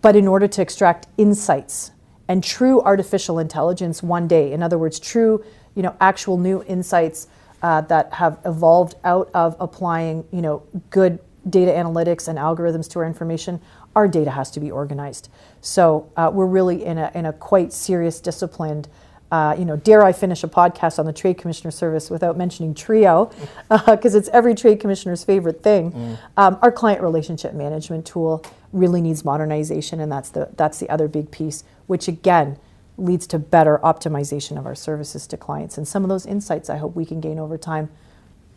but 0.00 0.14
in 0.14 0.28
order 0.28 0.46
to 0.46 0.62
extract 0.62 1.06
insights 1.16 1.90
and 2.28 2.44
true 2.44 2.80
artificial 2.82 3.38
intelligence 3.38 4.02
one 4.02 4.28
day, 4.28 4.52
in 4.52 4.62
other 4.62 4.78
words, 4.78 5.00
true, 5.00 5.44
you 5.74 5.82
know, 5.82 5.96
actual 6.00 6.36
new 6.38 6.62
insights 6.64 7.26
uh, 7.62 7.80
that 7.82 8.12
have 8.12 8.38
evolved 8.44 8.94
out 9.04 9.28
of 9.34 9.56
applying, 9.58 10.24
you 10.30 10.40
know, 10.40 10.62
good 10.90 11.18
data 11.48 11.72
analytics 11.72 12.28
and 12.28 12.38
algorithms 12.38 12.90
to 12.90 12.98
our 12.98 13.06
information, 13.06 13.60
our 13.98 14.06
data 14.06 14.30
has 14.30 14.48
to 14.52 14.60
be 14.60 14.70
organized. 14.70 15.28
So 15.60 16.12
uh, 16.16 16.30
we're 16.32 16.46
really 16.46 16.84
in 16.84 16.98
a, 16.98 17.10
in 17.16 17.26
a 17.26 17.32
quite 17.32 17.72
serious, 17.72 18.20
disciplined, 18.20 18.86
uh, 19.32 19.56
you 19.58 19.64
know, 19.64 19.74
dare 19.74 20.04
I 20.04 20.12
finish 20.12 20.44
a 20.44 20.48
podcast 20.48 21.00
on 21.00 21.04
the 21.04 21.12
Trade 21.12 21.36
Commissioner 21.36 21.72
Service 21.72 22.08
without 22.08 22.36
mentioning 22.36 22.74
Trio, 22.74 23.32
because 23.68 24.14
uh, 24.14 24.18
it's 24.18 24.28
every 24.28 24.54
Trade 24.54 24.78
Commissioner's 24.78 25.24
favorite 25.24 25.64
thing. 25.64 25.90
Mm. 25.90 26.18
Um, 26.36 26.58
our 26.62 26.70
client 26.70 27.02
relationship 27.02 27.54
management 27.54 28.06
tool 28.06 28.44
really 28.72 29.00
needs 29.00 29.24
modernization, 29.24 29.98
and 29.98 30.12
that's 30.12 30.30
the 30.30 30.48
that's 30.56 30.78
the 30.78 30.88
other 30.88 31.08
big 31.08 31.32
piece, 31.32 31.64
which 31.88 32.06
again 32.06 32.56
leads 32.96 33.26
to 33.26 33.38
better 33.40 33.80
optimization 33.82 34.58
of 34.58 34.64
our 34.64 34.76
services 34.76 35.26
to 35.26 35.36
clients. 35.36 35.76
And 35.76 35.88
some 35.88 36.04
of 36.04 36.08
those 36.08 36.24
insights 36.24 36.70
I 36.70 36.76
hope 36.76 36.94
we 36.94 37.04
can 37.04 37.20
gain 37.20 37.40
over 37.40 37.58
time. 37.58 37.90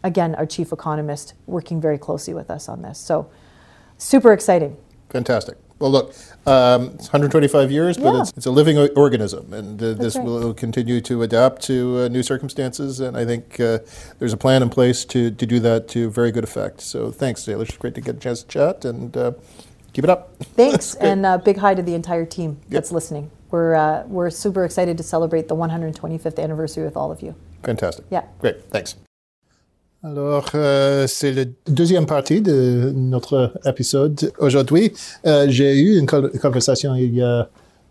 Again, 0.04 0.36
our 0.36 0.46
chief 0.46 0.72
economist 0.72 1.34
working 1.48 1.82
very 1.82 1.98
closely 1.98 2.34
with 2.34 2.52
us 2.52 2.70
on 2.70 2.84
this. 2.84 3.00
So 3.00 3.30
super 3.98 4.32
exciting. 4.32 4.78
Fantastic. 5.12 5.58
Well, 5.80 5.92
look, 5.92 6.14
um, 6.46 6.92
it's 6.94 7.08
125 7.08 7.70
years, 7.70 7.98
but 7.98 8.14
yeah. 8.14 8.22
it's, 8.22 8.34
it's, 8.38 8.46
a 8.46 8.52
living 8.52 8.78
organism, 8.96 9.52
and 9.52 9.82
uh, 9.82 9.94
this 9.94 10.16
right. 10.16 10.24
will 10.24 10.54
continue 10.54 11.02
to 11.02 11.24
adapt 11.24 11.64
to 11.64 12.02
uh, 12.02 12.08
new 12.08 12.24
circumstances. 12.24 13.00
And 13.00 13.18
I 13.18 13.26
think 13.26 13.60
uh, 13.60 13.80
there's 14.20 14.32
a 14.32 14.38
plan 14.38 14.62
in 14.62 14.70
place 14.70 15.04
to, 15.06 15.32
to 15.32 15.46
do 15.46 15.60
that 15.60 15.88
to 15.90 16.10
very 16.10 16.32
good 16.32 16.44
effect. 16.44 16.82
So 16.82 17.12
thanks, 17.12 17.44
Taylor. 17.44 17.64
It's 17.64 17.76
great 17.76 17.96
to 17.96 18.02
get 18.02 18.16
a 18.16 18.20
chance 18.20 18.44
to 18.44 18.48
chat, 18.48 18.86
and 18.86 19.18
uh, 19.18 19.34
keep 19.92 20.04
it 20.04 20.10
up. 20.10 20.38
Thanks, 20.56 20.96
and 20.96 21.26
uh, 21.26 21.38
big 21.40 21.58
hi 21.58 21.74
to 21.74 21.82
the 21.82 21.96
entire 21.96 22.26
team 22.26 22.60
yep. 22.64 22.70
that's 22.70 22.92
listening. 22.92 23.30
We're, 23.50 23.76
uh, 23.76 24.04
we're 24.08 24.30
super 24.30 24.64
excited 24.64 24.98
to 24.98 25.04
celebrate 25.04 25.50
the 25.50 25.56
125th 25.56 26.42
anniversary 26.42 26.86
with 26.86 26.96
all 26.96 27.12
of 27.12 27.22
you. 27.22 27.36
Fantastic. 27.64 28.06
Yeah. 28.10 28.24
Great. 28.40 28.64
Thanks. 28.70 28.96
Alors, 30.04 30.50
euh, 30.56 31.06
c'est 31.06 31.32
la 31.32 31.44
deuxième 31.68 32.08
partie 32.08 32.42
de 32.42 32.92
notre 32.96 33.54
épisode. 33.66 34.34
Aujourd'hui, 34.40 34.94
euh, 35.28 35.46
j'ai 35.48 35.80
eu 35.80 36.00
une 36.00 36.08
conversation 36.08 36.96
il 36.96 37.14
y 37.14 37.22
a 37.22 37.48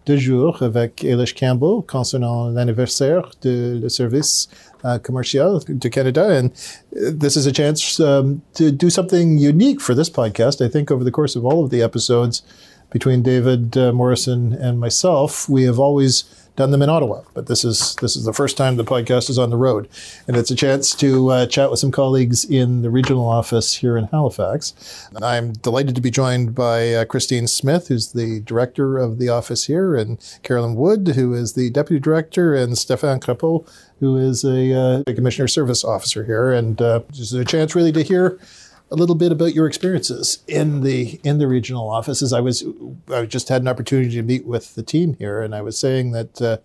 deux 0.07 0.17
jours 0.17 0.61
avec 0.61 1.05
Eilish 1.05 1.37
Campbell 1.37 1.87
concernant 1.87 2.49
l'anniversaire 2.49 3.31
de 3.43 3.87
service 3.87 4.49
uh, 4.85 4.99
commercial 5.00 5.61
du 5.69 5.88
Canada. 5.88 6.26
And 6.26 6.50
uh, 6.97 7.12
this 7.17 7.37
is 7.37 7.47
a 7.47 7.52
chance 7.52 8.00
um, 8.00 8.40
to 8.55 8.73
do 8.73 8.90
something 8.90 9.38
unique 9.38 9.81
for 9.81 9.95
this 9.95 10.11
podcast. 10.11 10.61
I 10.61 10.69
think 10.69 10.90
over 10.90 11.05
the 11.05 11.12
course 11.12 11.37
of 11.37 11.45
all 11.45 11.62
of 11.62 11.71
the 11.71 11.81
episodes 11.81 12.43
between 12.90 13.23
David 13.23 13.76
uh, 13.76 13.93
Morrison 13.93 14.52
and 14.61 14.81
myself, 14.81 15.49
we 15.49 15.62
have 15.62 15.79
always 15.79 16.25
done 16.61 16.73
them 16.73 16.83
in 16.83 16.90
Ottawa, 16.90 17.23
but 17.33 17.47
this 17.47 17.64
is 17.64 17.97
this 18.02 18.17
is 18.17 18.25
the 18.25 18.35
first 18.35 18.59
time 18.59 18.76
the 18.76 18.85
podcast 18.85 19.31
is 19.31 19.38
on 19.38 19.49
the 19.49 19.57
road, 19.57 19.88
and 20.29 20.37
it's 20.37 20.50
a 20.50 20.55
chance 20.55 20.95
to 20.97 21.31
uh, 21.31 21.47
chat 21.47 21.71
with 21.71 21.81
some 21.81 21.90
colleagues 21.90 22.45
in 22.45 22.83
the 22.83 22.90
regional 22.90 23.26
office 23.26 23.73
here 23.73 23.97
in 23.97 24.05
Halifax. 24.05 25.09
I'm 25.23 25.55
delighted 25.55 25.95
to 25.95 26.02
be 26.02 26.11
joined 26.11 26.55
by 26.55 26.93
uh, 26.93 27.07
Christine 27.07 27.47
Smith, 27.47 27.88
who's 27.88 28.12
the 28.12 28.40
director 28.40 28.99
of 28.99 29.19
the 29.19 29.31
office 29.31 29.64
here, 29.64 29.97
and 29.97 30.19
Carolyn 30.43 30.75
Wood, 30.75 31.09
who 31.14 31.33
is 31.33 31.55
the 31.55 31.71
deputy 31.71 31.99
director, 31.99 32.55
and 32.55 32.75
Stéphane 32.75 33.23
Crapeau, 33.23 33.67
who 34.00 34.19
is 34.19 34.45
a, 34.45 34.75
uh, 34.75 35.02
a 35.07 35.14
commissioner 35.14 35.49
service 35.49 35.83
officer 35.83 36.25
here, 36.25 36.52
and 36.52 36.83
uh, 36.83 37.00
just 37.11 37.33
a 37.33 37.43
chance 37.43 37.75
really 37.75 37.93
to 37.93 38.02
hear 38.02 38.38
a 38.90 38.97
little 38.97 39.14
bit 39.14 39.32
about 39.32 39.54
your 39.54 39.66
experiences 39.66 40.42
in 40.49 40.82
the 40.82 41.20
in 41.23 41.38
the 41.38 41.47
regional 41.47 41.88
offices. 41.88 42.32
I 42.32 42.40
was 42.40 42.64
I 43.12 43.25
just 43.26 43.49
had 43.49 43.62
an 43.62 43.68
opportunity 43.68 44.11
to 44.16 44.23
meet 44.23 44.47
with 44.47 44.75
the 44.75 44.82
team 44.82 45.14
here, 45.14 45.40
and 45.40 45.54
I 45.54 45.62
was 45.62 45.78
saying 45.78 46.12
that 46.12 46.42
uh, 46.42 46.59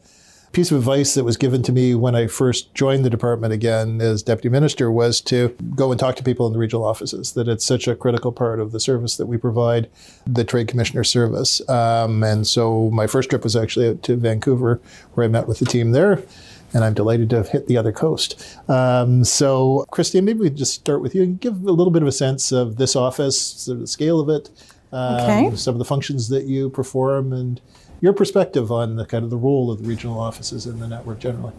piece 0.52 0.72
of 0.72 0.78
advice 0.78 1.16
that 1.16 1.26
was 1.26 1.36
given 1.36 1.62
to 1.62 1.74
me 1.74 1.94
when 1.94 2.16
I 2.16 2.28
first 2.28 2.74
joined 2.74 3.04
the 3.04 3.10
department 3.10 3.52
again 3.52 4.00
as 4.00 4.24
deputy 4.24 4.48
minister 4.48 4.90
was 4.90 5.20
to 5.22 5.50
go 5.76 5.92
and 5.92 6.00
talk 6.00 6.16
to 6.16 6.24
people 6.24 6.48
in 6.48 6.54
the 6.54 6.60
regional 6.60 6.86
offices. 6.86 7.34
That 7.34 7.48
it's 7.48 7.66
such 7.66 7.88
a 7.88 7.96
critical 7.96 8.32
part 8.32 8.60
of 8.60 8.72
the 8.72 8.80
service 8.80 9.18
that 9.18 9.26
we 9.26 9.38
provide, 9.38 9.90
the 10.26 10.46
trade 10.46 10.68
commissioner 10.68 11.04
service. 11.04 11.68
Um, 11.70 12.24
and 12.24 12.48
so 12.48 12.90
my 12.92 13.06
first 13.06 13.30
trip 13.30 13.44
was 13.44 13.56
actually 13.56 13.90
out 13.90 14.04
to 14.04 14.16
Vancouver, 14.16 14.80
where 15.14 15.26
I 15.26 15.28
met 15.28 15.48
with 15.48 15.60
the 15.60 15.66
team 15.66 15.92
there 15.92 16.24
and 16.76 16.84
I'm 16.84 16.94
delighted 16.94 17.30
to 17.32 17.38
have 17.38 17.50
hit 17.50 17.68
the 17.68 17.78
other 17.78 17.94
coast. 17.94 18.60
Um, 18.70 19.24
so, 19.24 19.86
Christine, 19.92 20.26
maybe 20.26 20.42
we 20.42 20.50
just 20.50 20.74
start 20.74 21.02
with 21.02 21.16
you 21.16 21.24
and 21.24 21.40
give 21.40 21.64
a 21.64 21.72
little 21.72 21.92
bit 21.92 22.02
of 22.02 22.08
a 22.08 22.12
sense 22.12 22.52
of 22.52 22.76
this 22.76 22.96
office, 22.98 23.42
sort 23.42 23.78
of 23.78 23.82
the 23.82 23.88
scale 23.88 24.20
of 24.20 24.30
it, 24.30 24.50
um, 24.92 25.16
okay. 25.16 25.56
some 25.56 25.74
of 25.74 25.80
the 25.80 25.86
functions 25.86 26.28
that 26.30 26.44
you 26.44 26.70
perform, 26.70 27.32
and 27.32 27.62
your 28.02 28.12
perspective 28.12 28.72
on 28.72 28.98
the 28.98 29.06
kind 29.06 29.24
of 29.24 29.30
the 29.30 29.38
role 29.38 29.72
of 29.72 29.82
the 29.82 29.88
regional 29.88 30.20
offices 30.20 30.68
in 30.68 30.80
the 30.80 30.88
network 30.88 31.20
generally. 31.20 31.54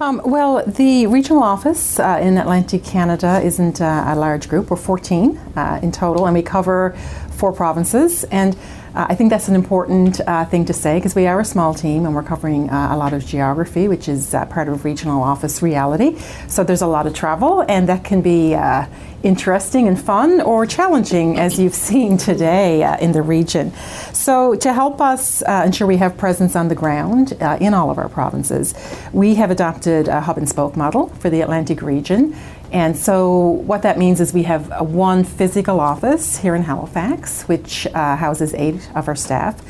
Um, 0.00 0.20
well, 0.24 0.64
the 0.66 1.06
regional 1.06 1.42
office 1.42 1.98
uh, 1.98 2.18
in 2.20 2.36
Atlantic 2.38 2.84
Canada 2.84 3.40
isn't 3.42 3.80
uh, 3.80 4.04
a 4.08 4.16
large 4.16 4.48
group. 4.48 4.70
We're 4.70 4.76
14 4.76 5.36
uh, 5.36 5.80
in 5.82 5.92
total, 5.92 6.26
and 6.26 6.34
we 6.34 6.42
cover 6.42 6.96
four 7.30 7.52
provinces. 7.52 8.24
And 8.24 8.56
I 8.98 9.14
think 9.14 9.28
that's 9.28 9.48
an 9.48 9.54
important 9.54 10.20
uh, 10.26 10.46
thing 10.46 10.64
to 10.64 10.72
say 10.72 10.96
because 10.96 11.14
we 11.14 11.26
are 11.26 11.38
a 11.38 11.44
small 11.44 11.74
team 11.74 12.06
and 12.06 12.14
we're 12.14 12.22
covering 12.22 12.70
uh, 12.70 12.88
a 12.92 12.96
lot 12.96 13.12
of 13.12 13.26
geography, 13.26 13.88
which 13.88 14.08
is 14.08 14.32
uh, 14.32 14.46
part 14.46 14.68
of 14.68 14.86
regional 14.86 15.22
office 15.22 15.60
reality. 15.60 16.18
So 16.48 16.64
there's 16.64 16.80
a 16.80 16.86
lot 16.86 17.06
of 17.06 17.12
travel, 17.12 17.60
and 17.68 17.90
that 17.90 18.04
can 18.04 18.22
be 18.22 18.54
uh, 18.54 18.86
interesting 19.22 19.86
and 19.86 20.00
fun 20.00 20.40
or 20.40 20.64
challenging, 20.64 21.38
as 21.38 21.58
you've 21.58 21.74
seen 21.90 22.16
today 22.16 22.84
uh, 22.84 22.96
in 22.96 23.12
the 23.12 23.20
region. 23.20 23.74
So, 24.14 24.54
to 24.56 24.72
help 24.72 25.02
us 25.02 25.42
ensure 25.42 25.86
we 25.86 25.98
have 25.98 26.16
presence 26.16 26.56
on 26.56 26.68
the 26.68 26.74
ground 26.74 27.32
in 27.60 27.74
all 27.74 27.90
of 27.90 27.98
our 27.98 28.08
provinces, 28.08 28.74
we 29.12 29.34
have 29.34 29.50
adopted 29.50 30.08
a 30.08 30.22
hub 30.22 30.38
and 30.38 30.48
spoke 30.48 30.74
model 30.74 31.08
for 31.20 31.28
the 31.28 31.42
Atlantic 31.42 31.82
region. 31.82 32.34
And 32.72 32.96
so, 32.96 33.38
what 33.38 33.82
that 33.82 33.98
means 33.98 34.20
is 34.20 34.32
we 34.32 34.42
have 34.42 34.70
a 34.72 34.82
one 34.82 35.24
physical 35.24 35.80
office 35.80 36.38
here 36.38 36.54
in 36.54 36.62
Halifax, 36.62 37.42
which 37.44 37.86
uh, 37.88 38.16
houses 38.16 38.54
eight 38.54 38.88
of 38.94 39.08
our 39.08 39.16
staff. 39.16 39.62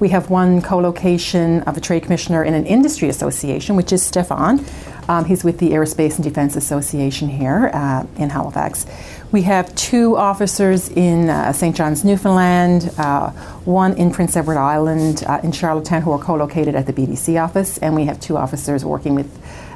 We 0.00 0.08
have 0.10 0.30
one 0.30 0.60
co 0.60 0.78
location 0.78 1.62
of 1.62 1.76
a 1.76 1.80
trade 1.80 2.02
commissioner 2.02 2.44
in 2.44 2.54
an 2.54 2.66
industry 2.66 3.08
association, 3.08 3.76
which 3.76 3.92
is 3.92 4.02
Stéphane, 4.02 4.64
Um, 5.08 5.24
he's 5.26 5.44
with 5.44 5.58
the 5.58 5.70
Aerospace 5.70 6.14
and 6.16 6.24
Defense 6.24 6.56
Association 6.56 7.28
here 7.28 7.70
uh, 7.74 8.06
in 8.16 8.30
Halifax. 8.30 8.86
We 9.32 9.42
have 9.42 9.74
two 9.74 10.16
officers 10.16 10.88
in 10.88 11.28
uh, 11.28 11.52
St. 11.52 11.76
John's, 11.76 12.04
Newfoundland, 12.04 12.90
uh, 12.96 13.30
one 13.64 13.94
in 13.94 14.10
Prince 14.12 14.36
Edward 14.36 14.56
Island 14.56 15.24
uh, 15.26 15.40
in 15.42 15.52
Charlottetown, 15.52 16.02
who 16.02 16.12
are 16.12 16.18
co 16.18 16.36
located 16.36 16.74
at 16.74 16.86
the 16.86 16.92
BDC 16.92 17.42
office, 17.42 17.78
and 17.78 17.94
we 17.94 18.04
have 18.06 18.18
two 18.20 18.36
officers 18.36 18.84
working 18.84 19.14
with 19.14 19.28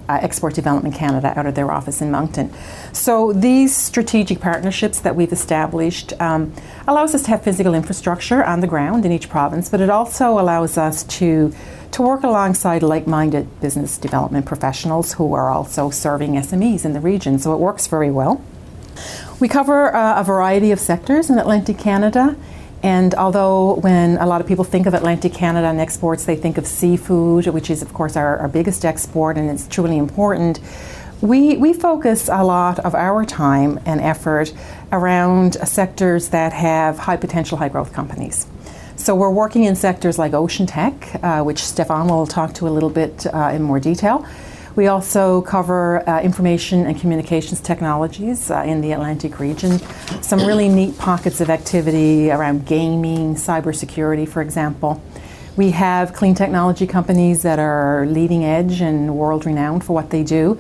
uh, 0.08 0.18
Export 0.22 0.54
Development 0.54 0.94
Canada 0.94 1.32
out 1.36 1.46
of 1.46 1.54
their 1.54 1.70
office 1.70 2.00
in 2.00 2.10
Moncton. 2.10 2.52
So 2.92 3.32
these 3.32 3.76
strategic 3.76 4.40
partnerships 4.40 5.00
that 5.00 5.14
we've 5.14 5.32
established 5.32 6.12
um, 6.20 6.52
allows 6.86 7.14
us 7.14 7.22
to 7.24 7.30
have 7.30 7.42
physical 7.42 7.74
infrastructure 7.74 8.44
on 8.44 8.60
the 8.60 8.66
ground 8.66 9.04
in 9.04 9.12
each 9.12 9.28
province, 9.28 9.68
but 9.68 9.80
it 9.80 9.90
also 9.90 10.38
allows 10.38 10.78
us 10.78 11.04
to 11.04 11.52
to 11.90 12.02
work 12.02 12.22
alongside 12.22 12.82
like-minded 12.82 13.60
business 13.60 13.96
development 13.96 14.44
professionals 14.44 15.14
who 15.14 15.32
are 15.32 15.50
also 15.50 15.88
serving 15.88 16.32
SMEs 16.32 16.84
in 16.84 16.92
the 16.92 17.00
region. 17.00 17.38
So 17.38 17.54
it 17.54 17.58
works 17.58 17.86
very 17.86 18.10
well. 18.10 18.44
We 19.40 19.48
cover 19.48 19.94
uh, 19.94 20.20
a 20.20 20.24
variety 20.24 20.70
of 20.70 20.80
sectors 20.80 21.30
in 21.30 21.38
Atlantic 21.38 21.78
Canada. 21.78 22.36
And 22.82 23.14
although 23.14 23.75
when 23.76 24.18
a 24.18 24.26
lot 24.26 24.40
of 24.40 24.47
people 24.47 24.64
think 24.64 24.87
of 24.87 24.94
Atlantic 24.94 25.35
Canada 25.35 25.66
and 25.66 25.80
exports, 25.80 26.25
they 26.25 26.37
think 26.37 26.58
of 26.58 26.66
seafood, 26.66 27.47
which 27.49 27.70
is, 27.70 27.82
of 27.82 27.92
course, 27.92 28.16
our, 28.16 28.38
our 28.38 28.49
biggest 28.49 28.85
export 28.85 29.37
and 29.37 29.50
it's 29.50 29.66
truly 29.66 29.99
important, 29.99 30.61
we, 31.20 31.56
we 31.56 31.73
focus 31.73 32.28
a 32.28 32.44
lot 32.44 32.78
of 32.80 32.94
our 32.94 33.25
time 33.25 33.80
and 33.85 34.00
effort 34.00 34.52
around 34.92 35.54
sectors 35.66 36.28
that 36.28 36.52
have 36.52 36.99
high 36.99 37.16
potential, 37.16 37.58
high 37.58 37.68
growth 37.68 37.92
companies. 37.92 38.47
So 38.94 39.14
we're 39.14 39.30
working 39.30 39.64
in 39.64 39.75
sectors 39.75 40.18
like 40.18 40.32
ocean 40.32 40.66
tech, 40.66 41.23
uh, 41.23 41.42
which 41.42 41.58
Stéphane 41.58 42.08
will 42.08 42.26
talk 42.26 42.52
to 42.54 42.68
a 42.68 42.70
little 42.70 42.90
bit 42.90 43.26
uh, 43.26 43.50
in 43.52 43.62
more 43.62 43.80
detail. 43.80 44.25
We 44.78 44.87
also 44.87 45.42
cover 45.42 46.08
uh, 46.08 46.20
information 46.23 46.87
and 46.87 46.97
communications 46.97 47.61
technologies 47.61 48.49
uh, 48.49 48.62
in 48.64 48.80
the 48.80 48.92
Atlantic 48.92 49.40
region. 49.40 49.80
Some 50.23 50.38
really 50.47 50.68
neat 50.68 50.97
pockets 50.97 51.40
of 51.40 51.50
activity 51.50 52.30
around 52.30 52.64
gaming, 52.64 53.35
cybersecurity, 53.35 54.28
for 54.28 54.40
example. 54.40 55.02
We 55.56 55.73
have 55.73 56.12
clean 56.12 56.37
technology 56.37 56.87
companies 56.87 57.42
that 57.42 57.58
are 57.58 58.06
leading 58.06 58.44
edge 58.44 58.80
and 58.80 59.16
world 59.16 59.47
renowned 59.47 59.82
for 59.82 59.94
what 59.94 60.11
they 60.11 60.23
do. 60.23 60.56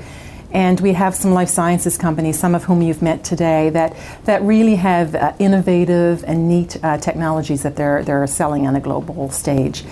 And 0.50 0.80
we 0.80 0.94
have 0.94 1.14
some 1.14 1.32
life 1.32 1.48
sciences 1.48 1.96
companies, 1.96 2.36
some 2.36 2.56
of 2.56 2.64
whom 2.64 2.82
you've 2.82 3.02
met 3.02 3.22
today, 3.22 3.70
that, 3.70 3.94
that 4.24 4.42
really 4.42 4.74
have 4.74 5.14
uh, 5.14 5.32
innovative 5.38 6.24
and 6.24 6.48
neat 6.48 6.76
uh, 6.82 6.98
technologies 6.98 7.62
that 7.62 7.76
they're, 7.76 8.02
they're 8.02 8.26
selling 8.26 8.66
on 8.66 8.74
a 8.74 8.80
global 8.80 9.30
stage. 9.30 9.84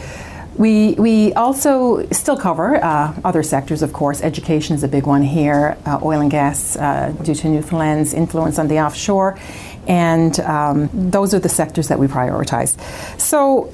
We, 0.59 0.95
we 0.95 1.35
also 1.35 2.09
still 2.11 2.37
cover 2.37 2.83
uh, 2.83 3.15
other 3.25 3.43
sectors, 3.43 3.83
of 3.83 3.93
course. 3.93 4.23
Education 4.23 4.75
is 4.75 4.83
a 4.83 4.89
big 4.89 5.07
one 5.07 5.23
here, 5.23 5.77
uh, 5.85 6.01
oil 6.03 6.21
and 6.21 6.31
gas, 6.31 6.77
uh, 6.77 7.15
due 7.23 7.35
to 7.35 7.49
Newfoundland's 7.49 8.15
influence 8.15 8.59
on 8.59 8.69
the 8.69 8.81
offshore. 8.81 9.39
And 9.87 10.39
um, 10.41 10.89
those 11.11 11.35
are 11.35 11.39
the 11.39 11.49
sectors 11.49 11.89
that 11.89 11.99
we 11.99 12.07
prioritize. 12.07 12.81
So, 13.21 13.71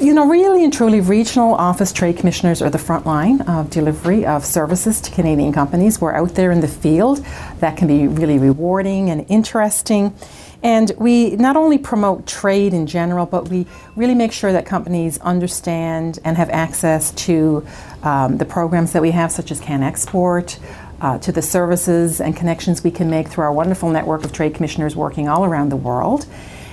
you 0.00 0.14
know, 0.14 0.26
really 0.26 0.64
and 0.64 0.72
truly, 0.72 1.00
regional 1.00 1.54
office 1.54 1.92
trade 1.92 2.16
commissioners 2.16 2.60
are 2.62 2.70
the 2.70 2.78
front 2.78 3.06
line 3.06 3.42
of 3.42 3.70
delivery 3.70 4.26
of 4.26 4.44
services 4.44 5.00
to 5.02 5.10
Canadian 5.10 5.52
companies. 5.52 6.00
We're 6.00 6.14
out 6.14 6.34
there 6.34 6.50
in 6.50 6.60
the 6.60 6.68
field. 6.68 7.24
That 7.60 7.76
can 7.76 7.86
be 7.86 8.08
really 8.08 8.38
rewarding 8.38 9.10
and 9.10 9.26
interesting. 9.28 10.14
And 10.64 10.90
we 10.96 11.36
not 11.36 11.56
only 11.56 11.76
promote 11.76 12.26
trade 12.26 12.72
in 12.72 12.86
general, 12.86 13.26
but 13.26 13.50
we 13.50 13.66
really 13.96 14.14
make 14.14 14.32
sure 14.32 14.50
that 14.50 14.64
companies 14.64 15.18
understand 15.18 16.18
and 16.24 16.38
have 16.38 16.48
access 16.48 17.12
to 17.26 17.66
um, 18.02 18.38
the 18.38 18.46
programs 18.46 18.92
that 18.92 19.02
we 19.02 19.10
have, 19.10 19.30
such 19.30 19.50
as 19.50 19.60
CanExport, 19.60 20.58
uh, 21.02 21.18
to 21.18 21.32
the 21.32 21.42
services 21.42 22.18
and 22.18 22.34
connections 22.34 22.82
we 22.82 22.90
can 22.90 23.10
make 23.10 23.28
through 23.28 23.44
our 23.44 23.52
wonderful 23.52 23.90
network 23.90 24.24
of 24.24 24.32
trade 24.32 24.54
commissioners 24.54 24.96
working 24.96 25.28
all 25.28 25.44
around 25.44 25.68
the 25.68 25.76
world. 25.76 26.24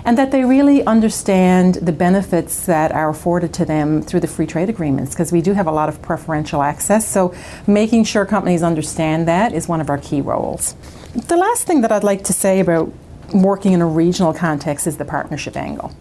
And 0.05 0.17
that 0.17 0.31
they 0.31 0.45
really 0.45 0.83
understand 0.85 1.75
the 1.75 1.91
benefits 1.91 2.65
that 2.67 2.93
are 2.93 3.09
afforded 3.09 3.53
to 3.55 3.65
them 3.65 4.01
through 4.01 4.21
the 4.21 4.27
free 4.27 4.47
trade 4.47 4.69
agreements, 4.69 5.11
because 5.13 5.33
we 5.33 5.41
do 5.41 5.51
have 5.51 5.67
a 5.67 5.71
lot 5.71 5.89
of 5.89 6.01
preferential 6.01 6.63
access. 6.63 7.05
So, 7.05 7.35
making 7.67 8.05
sure 8.05 8.25
companies 8.25 8.63
understand 8.63 9.27
that 9.27 9.53
is 9.53 9.67
one 9.67 9.81
of 9.81 9.89
our 9.89 9.99
key 9.99 10.21
roles. 10.21 10.75
The 11.13 11.35
last 11.35 11.67
thing 11.67 11.81
that 11.81 11.91
I'd 11.91 12.05
like 12.05 12.23
to 12.23 12.33
say 12.33 12.61
about 12.61 12.91
working 13.33 13.73
in 13.73 13.81
a 13.81 13.85
regional 13.85 14.33
context 14.33 14.87
is 14.87 14.97
the 14.97 15.05
partnership 15.05 15.55
angle. 15.55 15.91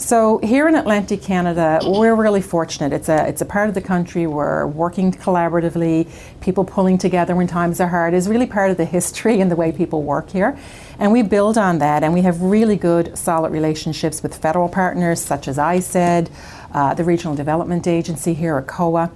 So 0.00 0.38
here 0.38 0.66
in 0.66 0.76
Atlantic 0.76 1.20
Canada, 1.20 1.78
we're 1.84 2.14
really 2.14 2.40
fortunate. 2.40 2.94
It's 2.94 3.10
a 3.10 3.28
it's 3.28 3.42
a 3.42 3.44
part 3.44 3.68
of 3.68 3.74
the 3.74 3.82
country 3.82 4.26
where 4.26 4.66
working 4.66 5.12
collaboratively, 5.12 6.08
people 6.40 6.64
pulling 6.64 6.96
together 6.96 7.36
when 7.36 7.46
times 7.46 7.80
are 7.80 7.88
hard 7.88 8.14
is 8.14 8.26
really 8.26 8.46
part 8.46 8.70
of 8.70 8.78
the 8.78 8.86
history 8.86 9.42
and 9.42 9.50
the 9.50 9.56
way 9.56 9.72
people 9.72 10.02
work 10.02 10.30
here. 10.30 10.58
And 10.98 11.12
we 11.12 11.20
build 11.20 11.58
on 11.58 11.78
that, 11.80 12.02
and 12.02 12.14
we 12.14 12.22
have 12.22 12.40
really 12.40 12.76
good, 12.76 13.16
solid 13.16 13.52
relationships 13.52 14.22
with 14.22 14.34
federal 14.34 14.70
partners 14.70 15.20
such 15.20 15.46
as 15.48 15.58
ISED, 15.58 16.30
uh, 16.72 16.94
the 16.94 17.04
Regional 17.04 17.36
Development 17.36 17.86
Agency 17.86 18.32
here, 18.32 18.60
ACOA 18.60 19.10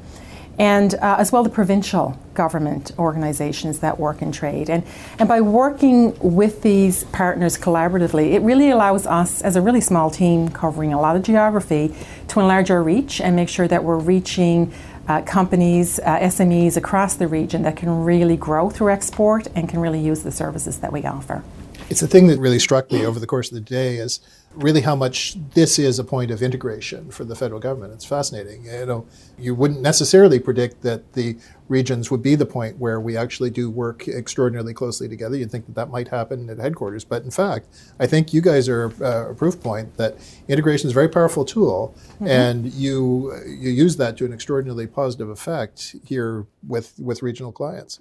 and 0.59 0.95
uh, 0.95 1.17
as 1.19 1.33
well 1.33 1.43
the 1.43 1.51
provincial 1.51 2.19
government 2.35 2.93
organizations 2.99 3.81
that 3.81 3.99
work 3.99 4.23
in 4.23 4.33
trade. 4.33 4.69
And, 4.69 4.85
and 5.19 5.29
by 5.29 5.41
working 5.41 6.17
with 6.19 6.63
these 6.63 7.05
partners 7.05 7.59
collaboratively, 7.59 8.33
it 8.33 8.41
really 8.43 8.71
allows 8.71 9.07
us, 9.07 9.43
as 9.43 9.57
a 9.57 9.63
really 9.63 9.81
small 9.81 10.11
team 10.11 10.49
covering 10.49 10.93
a 10.93 11.01
lot 11.01 11.17
of 11.17 11.23
geography, 11.23 11.95
to 12.29 12.41
enlarge 12.41 12.71
our 12.71 12.83
reach 12.83 13.21
and 13.21 13.37
make 13.37 13.49
sure 13.49 13.69
that 13.69 13.85
we're 13.85 13.99
reaching 13.99 14.73
uh, 15.07 15.23
companies, 15.23 15.99
uh, 16.01 16.19
SMEs 16.21 16.77
across 16.77 17.17
the 17.17 17.29
region 17.29 17.63
that 17.63 17.77
can 17.77 18.05
really 18.05 18.37
grow 18.37 18.71
through 18.71 18.91
export 18.91 19.47
and 19.55 19.69
can 19.69 19.81
really 19.81 20.01
use 20.01 20.23
the 20.23 20.33
services 20.33 20.79
that 20.79 20.93
we 20.93 21.05
offer. 21.05 21.43
It's 21.91 22.01
the 22.01 22.09
thing 22.09 22.29
that 22.29 22.39
really 22.39 22.59
struck 22.59 22.91
me 22.91 23.05
over 23.05 23.21
the 23.21 23.27
course 23.27 23.51
of 23.51 23.57
the 23.57 23.61
day 23.61 23.99
is 23.99 24.21
really 24.55 24.81
how 24.81 24.97
much 24.97 25.37
this 25.55 25.79
is 25.79 25.99
a 25.99 26.05
point 26.05 26.31
of 26.31 26.43
integration 26.43 27.11
for 27.11 27.25
the 27.25 27.35
federal 27.35 27.61
government. 27.61 27.93
It's 27.93 28.05
fascinating. 28.05 28.65
You 28.67 28.87
know, 28.87 29.07
you 29.39 29.55
wouldn't 29.55 29.81
necessarily 29.81 30.39
predict 30.39 30.83
that 30.83 31.15
the 31.15 31.37
regions 31.69 32.11
would 32.11 32.23
be 32.23 32.35
the 32.35 32.47
point 32.47 32.79
where 32.79 33.01
we 33.01 33.17
actually 33.17 33.51
do 33.51 33.71
work 33.71 34.07
extraordinarily 34.07 34.75
closely 34.75 35.09
together. 35.09 35.37
You'd 35.37 35.51
think 35.51 35.67
that 35.67 35.75
that 35.75 35.91
might 35.91 36.09
happen 36.09 36.49
at 36.51 36.59
headquarters, 36.59 37.05
but 37.05 37.23
in 37.23 37.31
fact, 37.31 37.67
I 37.99 38.07
think 38.07 38.33
you 38.33 38.41
guys 38.41 38.69
are 38.69 38.93
uh, 39.03 39.31
a 39.31 39.35
proof 39.35 39.61
point 39.61 39.97
that 39.97 40.17
integration 40.49 40.87
is 40.89 40.93
a 40.93 40.95
very 40.95 41.09
powerful 41.09 41.45
tool, 41.45 41.95
mm-hmm. 42.15 42.27
and 42.27 42.73
you 42.73 43.33
you 43.47 43.71
use 43.71 43.97
that 43.97 44.17
to 44.19 44.25
an 44.25 44.33
extraordinarily 44.33 44.87
positive 44.87 45.29
effect 45.29 45.97
here 46.05 46.47
with 46.67 46.95
with 46.99 47.23
regional 47.23 47.53
clients. 47.53 48.01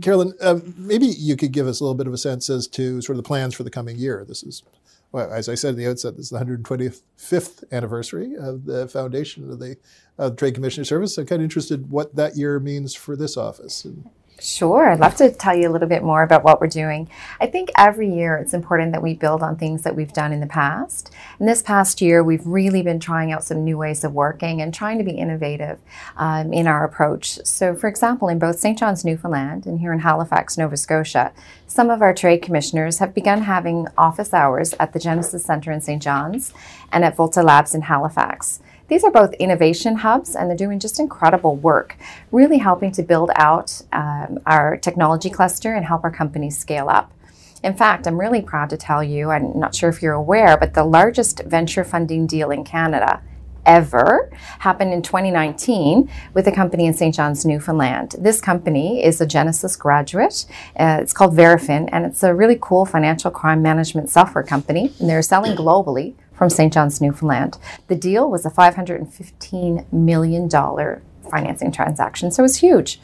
Carolyn, 0.00 0.32
uh, 0.40 0.60
maybe 0.76 1.06
you 1.06 1.36
could 1.36 1.52
give 1.52 1.66
us 1.66 1.80
a 1.80 1.84
little 1.84 1.96
bit 1.96 2.06
of 2.06 2.12
a 2.12 2.18
sense 2.18 2.48
as 2.48 2.66
to 2.68 3.00
sort 3.02 3.16
of 3.16 3.24
the 3.24 3.26
plans 3.26 3.54
for 3.54 3.64
the 3.64 3.70
coming 3.70 3.98
year. 3.98 4.24
This 4.26 4.42
is, 4.42 4.62
well, 5.12 5.30
as 5.30 5.48
I 5.48 5.54
said 5.54 5.70
at 5.70 5.76
the 5.76 5.86
outset, 5.86 6.16
this 6.16 6.26
is 6.26 6.30
the 6.30 6.38
125th 6.38 7.64
anniversary 7.70 8.34
of 8.34 8.64
the 8.64 8.88
foundation 8.88 9.50
of 9.50 9.58
the 9.58 9.76
uh, 10.18 10.30
Trade 10.30 10.54
Commissioner 10.54 10.84
Service. 10.84 11.18
I'm 11.18 11.26
kind 11.26 11.42
of 11.42 11.44
interested 11.44 11.90
what 11.90 12.16
that 12.16 12.36
year 12.36 12.58
means 12.58 12.94
for 12.94 13.14
this 13.14 13.36
office. 13.36 13.84
And, 13.84 14.08
Sure, 14.42 14.90
I'd 14.90 14.98
love 14.98 15.14
to 15.16 15.30
tell 15.30 15.56
you 15.56 15.68
a 15.68 15.70
little 15.70 15.86
bit 15.86 16.02
more 16.02 16.24
about 16.24 16.42
what 16.42 16.60
we're 16.60 16.66
doing. 16.66 17.08
I 17.40 17.46
think 17.46 17.70
every 17.78 18.12
year 18.12 18.36
it's 18.36 18.52
important 18.52 18.90
that 18.90 19.00
we 19.00 19.14
build 19.14 19.40
on 19.40 19.54
things 19.54 19.82
that 19.82 19.94
we've 19.94 20.12
done 20.12 20.32
in 20.32 20.40
the 20.40 20.48
past. 20.48 21.14
And 21.38 21.46
this 21.46 21.62
past 21.62 22.00
year, 22.00 22.24
we've 22.24 22.44
really 22.44 22.82
been 22.82 22.98
trying 22.98 23.30
out 23.30 23.44
some 23.44 23.62
new 23.62 23.78
ways 23.78 24.02
of 24.02 24.14
working 24.14 24.60
and 24.60 24.74
trying 24.74 24.98
to 24.98 25.04
be 25.04 25.12
innovative 25.12 25.78
um, 26.16 26.52
in 26.52 26.66
our 26.66 26.84
approach. 26.84 27.38
So, 27.44 27.76
for 27.76 27.86
example, 27.86 28.26
in 28.26 28.40
both 28.40 28.58
St. 28.58 28.76
John's, 28.76 29.04
Newfoundland, 29.04 29.64
and 29.64 29.78
here 29.78 29.92
in 29.92 30.00
Halifax, 30.00 30.58
Nova 30.58 30.76
Scotia, 30.76 31.32
some 31.68 31.88
of 31.88 32.02
our 32.02 32.12
trade 32.12 32.42
commissioners 32.42 32.98
have 32.98 33.14
begun 33.14 33.42
having 33.42 33.86
office 33.96 34.34
hours 34.34 34.74
at 34.80 34.92
the 34.92 34.98
Genesis 34.98 35.44
Centre 35.44 35.70
in 35.70 35.80
St. 35.80 36.02
John's 36.02 36.52
and 36.90 37.04
at 37.04 37.14
Volta 37.14 37.44
Labs 37.44 37.76
in 37.76 37.82
Halifax. 37.82 38.58
These 38.88 39.04
are 39.04 39.10
both 39.10 39.32
innovation 39.34 39.96
hubs, 39.96 40.34
and 40.34 40.48
they're 40.48 40.56
doing 40.56 40.78
just 40.78 41.00
incredible 41.00 41.56
work, 41.56 41.96
really 42.30 42.58
helping 42.58 42.92
to 42.92 43.02
build 43.02 43.30
out 43.36 43.82
um, 43.92 44.38
our 44.46 44.76
technology 44.76 45.30
cluster 45.30 45.74
and 45.74 45.84
help 45.84 46.04
our 46.04 46.10
companies 46.10 46.58
scale 46.58 46.88
up. 46.88 47.12
In 47.62 47.74
fact, 47.74 48.06
I'm 48.06 48.18
really 48.18 48.42
proud 48.42 48.70
to 48.70 48.76
tell 48.76 49.04
you, 49.04 49.30
I'm 49.30 49.58
not 49.58 49.74
sure 49.74 49.88
if 49.88 50.02
you're 50.02 50.14
aware, 50.14 50.56
but 50.56 50.74
the 50.74 50.84
largest 50.84 51.44
venture 51.44 51.84
funding 51.84 52.26
deal 52.26 52.50
in 52.50 52.64
Canada 52.64 53.22
ever 53.64 54.30
happened 54.58 54.92
in 54.92 55.02
2019 55.02 56.10
with 56.34 56.46
a 56.48 56.52
company 56.52 56.86
in 56.86 56.94
St. 56.94 57.14
John's, 57.14 57.44
Newfoundland. 57.44 58.16
This 58.18 58.40
company 58.40 59.04
is 59.04 59.20
a 59.20 59.26
Genesis 59.26 59.76
graduate. 59.76 60.46
Uh, 60.76 60.98
it's 61.00 61.12
called 61.12 61.36
Verafin, 61.36 61.88
and 61.92 62.04
it's 62.04 62.22
a 62.22 62.34
really 62.34 62.58
cool 62.60 62.84
financial 62.84 63.30
crime 63.30 63.62
management 63.62 64.10
software 64.10 64.44
company. 64.44 64.92
And 64.98 65.08
they're 65.08 65.22
selling 65.22 65.56
globally 65.56 66.14
from 66.42 66.50
St. 66.50 66.72
John's, 66.72 67.00
Newfoundland. 67.00 67.56
The 67.86 67.94
deal 67.94 68.28
was 68.28 68.44
a 68.44 68.50
$515 68.50 69.92
million 69.92 70.50
financing 71.30 71.70
transaction, 71.70 72.32
so 72.32 72.42
it 72.42 72.42
was 72.42 72.56
huge. 72.56 72.98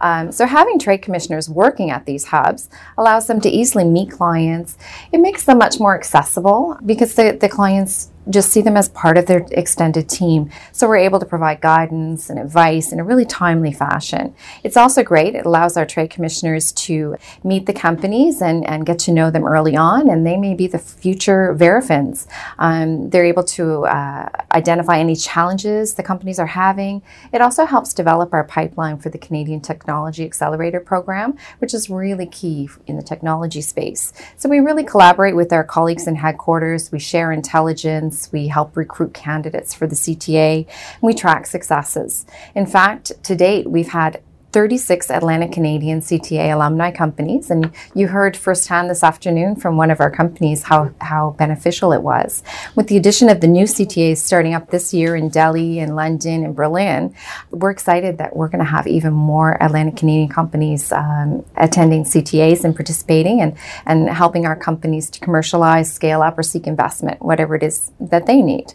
Um, 0.00 0.32
so 0.32 0.46
having 0.46 0.78
trade 0.78 1.02
commissioners 1.02 1.48
working 1.48 1.90
at 1.90 2.06
these 2.06 2.26
hubs 2.26 2.68
allows 2.98 3.26
them 3.26 3.40
to 3.40 3.48
easily 3.48 3.84
meet 3.84 4.10
clients. 4.10 4.76
It 5.12 5.18
makes 5.18 5.44
them 5.44 5.58
much 5.58 5.78
more 5.78 5.94
accessible 5.94 6.78
because 6.84 7.14
the, 7.14 7.38
the 7.40 7.48
clients 7.48 8.10
just 8.30 8.50
see 8.50 8.62
them 8.62 8.76
as 8.76 8.88
part 8.88 9.18
of 9.18 9.26
their 9.26 9.46
extended 9.50 10.08
team. 10.08 10.50
So 10.70 10.86
we're 10.86 10.98
able 10.98 11.18
to 11.18 11.26
provide 11.26 11.60
guidance 11.60 12.30
and 12.30 12.38
advice 12.38 12.92
in 12.92 13.00
a 13.00 13.04
really 13.04 13.24
timely 13.24 13.72
fashion. 13.72 14.34
It's 14.62 14.76
also 14.76 15.02
great. 15.02 15.34
It 15.34 15.44
allows 15.44 15.76
our 15.76 15.84
trade 15.84 16.10
commissioners 16.10 16.72
to 16.72 17.16
meet 17.42 17.66
the 17.66 17.72
companies 17.72 18.40
and, 18.40 18.64
and 18.66 18.86
get 18.86 18.98
to 19.00 19.12
know 19.12 19.30
them 19.30 19.44
early 19.44 19.76
on, 19.76 20.08
and 20.08 20.26
they 20.26 20.36
may 20.36 20.54
be 20.54 20.66
the 20.66 20.78
future 20.78 21.54
Verafins. 21.54 22.26
Um, 22.58 23.10
they're 23.10 23.24
able 23.24 23.44
to 23.44 23.86
uh, 23.86 24.28
identify 24.52 24.98
any 24.98 25.16
challenges 25.16 25.94
the 25.94 26.02
companies 26.02 26.38
are 26.38 26.46
having. 26.46 27.02
It 27.32 27.40
also 27.40 27.64
helps 27.64 27.92
develop 27.92 28.32
our 28.32 28.44
pipeline 28.44 28.98
for 28.98 29.08
the 29.08 29.18
Canadian 29.18 29.51
Technology 29.60 30.24
Accelerator 30.24 30.80
Program, 30.80 31.36
which 31.58 31.74
is 31.74 31.90
really 31.90 32.26
key 32.26 32.68
in 32.86 32.96
the 32.96 33.02
technology 33.02 33.60
space. 33.60 34.12
So 34.36 34.48
we 34.48 34.60
really 34.60 34.84
collaborate 34.84 35.36
with 35.36 35.52
our 35.52 35.64
colleagues 35.64 36.06
in 36.06 36.16
headquarters. 36.16 36.90
We 36.90 36.98
share 36.98 37.32
intelligence 37.32 38.30
we 38.32 38.48
help 38.48 38.76
recruit 38.76 39.14
candidates 39.14 39.74
for 39.74 39.86
the 39.86 39.94
CTA, 39.94 40.66
and 40.66 41.02
we 41.02 41.14
track 41.14 41.46
successes. 41.46 42.26
In 42.54 42.66
fact, 42.66 43.12
to 43.24 43.36
date, 43.36 43.70
we've 43.70 43.88
had 43.88 44.22
36 44.52 45.10
Atlantic 45.10 45.52
Canadian 45.52 46.00
CTA 46.00 46.54
alumni 46.54 46.90
companies. 46.90 47.50
And 47.50 47.72
you 47.94 48.08
heard 48.08 48.36
firsthand 48.36 48.90
this 48.90 49.02
afternoon 49.02 49.56
from 49.56 49.76
one 49.76 49.90
of 49.90 50.00
our 50.00 50.10
companies 50.10 50.64
how, 50.64 50.94
how 51.00 51.30
beneficial 51.38 51.92
it 51.92 52.02
was. 52.02 52.42
With 52.74 52.88
the 52.88 52.96
addition 52.96 53.28
of 53.28 53.40
the 53.40 53.46
new 53.46 53.64
CTAs 53.64 54.18
starting 54.18 54.54
up 54.54 54.70
this 54.70 54.92
year 54.92 55.16
in 55.16 55.30
Delhi 55.30 55.78
and 55.78 55.96
London 55.96 56.44
and 56.44 56.54
Berlin, 56.54 57.14
we're 57.50 57.70
excited 57.70 58.18
that 58.18 58.36
we're 58.36 58.48
going 58.48 58.64
to 58.64 58.70
have 58.70 58.86
even 58.86 59.12
more 59.12 59.56
Atlantic 59.62 59.96
Canadian 59.96 60.28
companies 60.28 60.92
um, 60.92 61.44
attending 61.56 62.04
CTAs 62.04 62.64
and 62.64 62.74
participating 62.74 63.40
and, 63.40 63.56
and 63.86 64.10
helping 64.10 64.46
our 64.46 64.56
companies 64.56 65.08
to 65.10 65.20
commercialize, 65.20 65.92
scale 65.92 66.22
up, 66.22 66.38
or 66.38 66.42
seek 66.42 66.66
investment, 66.66 67.22
whatever 67.22 67.54
it 67.54 67.62
is 67.62 67.90
that 68.00 68.26
they 68.26 68.42
need. 68.42 68.74